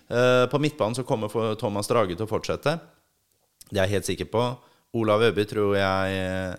[0.08, 2.78] Eh, På midtbanen så kommer Thomas Drage til å fortsette.
[3.68, 4.48] Det er jeg helt sikker på.
[4.94, 6.56] Olav Øby tror jeg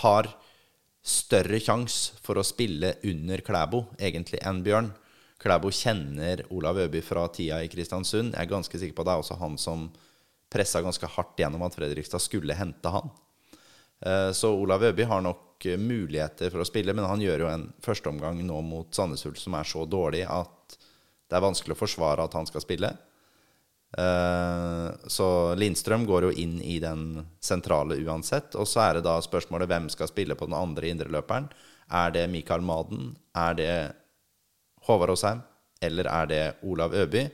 [0.00, 0.26] har
[1.02, 4.90] større sjanse for å spille under Klæbo, egentlig, enn Bjørn.
[5.40, 8.34] Klæbo kjenner Olav Øby fra tida i Kristiansund.
[8.34, 9.86] Jeg er ganske sikker på at det er også han som
[10.52, 13.08] pressa ganske hardt gjennom at Fredrikstad skulle hente han.
[14.04, 17.52] Eh, Så Olav Øby har nok eh, muligheter for å spille, men han gjør jo
[17.52, 20.76] en førsteomgang nå mot Sandnes Ulf som er så dårlig at
[21.30, 22.90] det er vanskelig å forsvare at han skal spille.
[23.98, 28.54] Eh, Så Lindstrøm går jo inn i den sentrale uansett.
[28.54, 31.50] Og så er det da spørsmålet hvem skal spille på den andre indreløperen.
[31.90, 33.16] Er det Mikael Maden?
[33.34, 33.74] Er det
[34.86, 35.42] Håvard Aasheim?
[35.82, 37.24] Eller er det Olav Øby?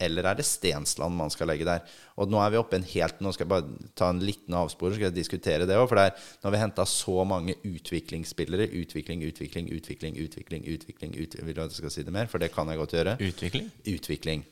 [0.00, 1.82] Eller er det Stensland man skal legge der?
[2.16, 4.88] Og nå er vi oppe en helt Nå skal jeg bare ta en liten avspor,
[4.88, 5.84] så skal jeg diskutere det òg.
[5.90, 8.70] For det er, nå har vi henta så mange utviklingsspillere.
[8.80, 10.64] Utvikling, utvikling, utvikling, utvikling.
[10.64, 11.44] utvikling, utvikling.
[11.50, 12.30] Vil du at jeg skal si det mer?
[12.32, 13.68] For det kan jeg godt gjøre Utvikling?
[13.92, 14.46] utvikling.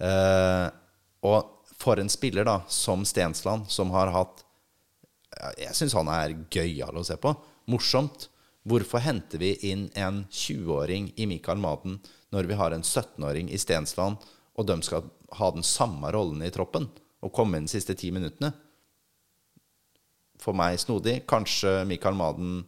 [0.00, 0.70] Eh,
[1.24, 1.50] og
[1.80, 4.44] for en spiller da, som Stensland, som har hatt
[5.58, 7.32] Jeg syns han er gøyal å se på.
[7.66, 8.28] Morsomt.
[8.64, 11.98] Hvorfor henter vi inn en 20-åring i Mikael Maden
[12.32, 14.22] når vi har en 17-åring i Stensland,
[14.54, 16.86] og de skal ha den samme rollen i troppen
[17.24, 18.52] og komme inn de siste ti minuttene?
[20.40, 21.24] For meg snodig.
[21.28, 22.62] Kanskje Mikael Maden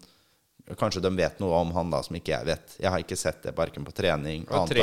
[0.74, 2.72] Kanskje de vet noe om han da som ikke jeg vet.
[2.82, 4.82] Jeg har ikke sett det verken på trening, tre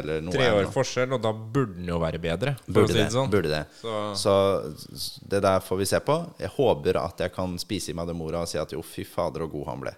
[0.00, 0.32] eller noe.
[0.34, 2.56] Tre år forskjell, og da burde den jo være bedre.
[2.66, 3.12] Burde si det.
[3.12, 3.30] sånn.
[3.30, 3.60] Burde det.
[3.78, 6.16] Så- Så, det der får vi se på.
[6.40, 9.04] Jeg håper at jeg kan spise i meg det mora og si at jo, fy
[9.04, 9.94] fader, og god han ble.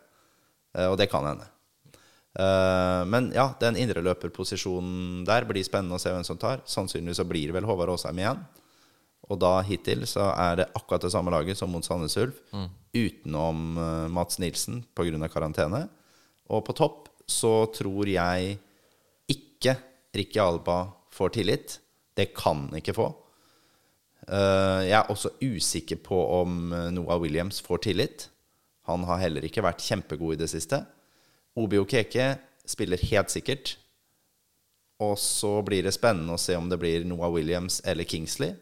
[0.77, 1.47] Eh, og det kan hende.
[2.39, 6.61] Eh, men ja, den indreløperposisjonen der blir spennende å se hvem som tar.
[6.69, 8.45] Sannsynligvis så blir det vel Håvard Aasheim igjen.
[9.27, 12.39] Og da hittil så er det akkurat det samme laget som mot Sandnes Ulf,
[12.95, 15.29] utenom uh, Mats Nilsen pga.
[15.29, 15.87] karantene.
[16.49, 18.59] Og på topp så tror jeg
[19.27, 19.75] ikke
[20.15, 21.79] Ricky Alba får tillit.
[22.15, 23.11] Det kan han ikke få.
[24.31, 28.29] Uh, jeg er også usikker på om eh, Noah Williams får tillit.
[28.87, 30.81] Han har heller ikke vært kjempegod i det siste.
[31.59, 33.77] Obi Okeke spiller helt sikkert.
[35.03, 38.55] Og så blir det spennende å se om det blir Noah Williams eller Kingsley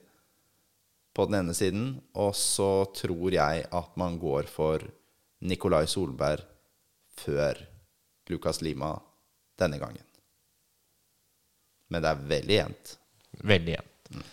[1.14, 1.86] på den ene siden.
[2.20, 4.84] Og så tror jeg at man går for
[5.44, 6.44] Nikolai Solberg
[7.14, 7.60] før
[8.30, 8.94] Lucas Lima
[9.60, 10.04] denne gangen.
[11.92, 12.94] Men det er veldig jevnt.
[13.44, 14.24] Veldig jevnt.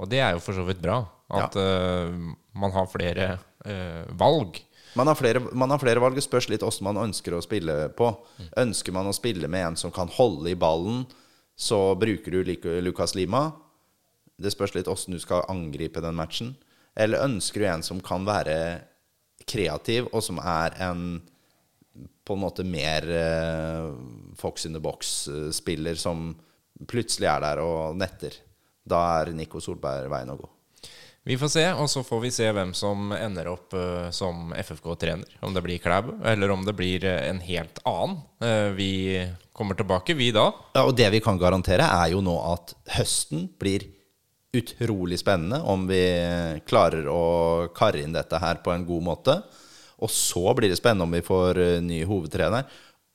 [0.00, 0.98] Og det er jo for så vidt bra.
[1.30, 2.10] At eh,
[2.58, 4.58] man har flere uh, valg.
[4.98, 6.16] Man har, flere, man har flere valg.
[6.18, 8.10] Det spørs litt hvordan man ønsker å spille på.
[8.58, 11.04] Ønsker man å spille med en som kan holde i ballen,
[11.54, 13.44] så bruker du Lukas Lucas Lima.
[14.40, 16.54] Det spørs litt hvordan du skal angripe den matchen.
[16.98, 18.56] Eller ønsker du en som kan være
[19.48, 21.20] kreativ, og som er en
[22.24, 23.88] på en måte mer eh,
[24.38, 26.30] Fox in the box-spiller som
[26.88, 28.36] plutselig er der og netter.
[28.86, 30.48] Da er Nico Solberg veien å gå.
[31.26, 35.34] Vi får se, og så får vi se hvem som ender opp uh, som FFK-trener.
[35.44, 38.22] Om det blir Klæb, eller om det blir uh, en helt annen.
[38.40, 38.92] Uh, vi
[39.52, 40.46] kommer tilbake, vi da.
[40.78, 43.84] Ja, og det vi kan garantere, er jo nå at høsten blir
[44.52, 46.02] utrolig spennende om vi
[46.66, 47.22] klarer å
[47.74, 49.36] karre inn dette her på en god måte.
[50.00, 52.64] Og så blir det spennende om vi får eh, ny hovedtrener.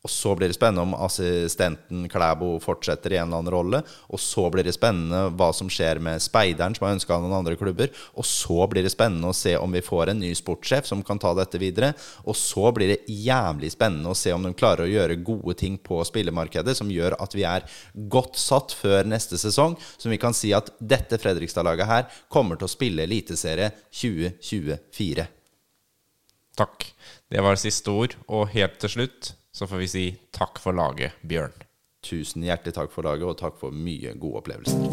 [0.06, 3.82] Og så blir det spennende om assistenten Klæbo fortsetter i en eller annen rolle.
[4.14, 7.56] Og så blir det spennende hva som skjer med speideren, som har ønska noen andre
[7.58, 7.90] klubber.
[8.14, 11.18] Og så blir det spennende å se om vi får en ny sportssjef som kan
[11.22, 11.96] ta dette videre.
[12.30, 15.80] Og så blir det jævlig spennende å se om de klarer å gjøre gode ting
[15.82, 17.66] på spillemarkedet som gjør at vi er
[18.12, 22.70] godt satt før neste sesong, som vi kan si at dette Fredrikstad-laget her kommer til
[22.70, 25.26] å spille Eliteserie 2024.
[26.56, 26.86] Takk.
[27.32, 28.14] Det var siste ord.
[28.30, 31.54] Og helt til slutt så får vi si takk for laget, Bjørn.
[32.04, 34.84] Tusen hjertelig takk for laget, og takk for mye gode opplevelser.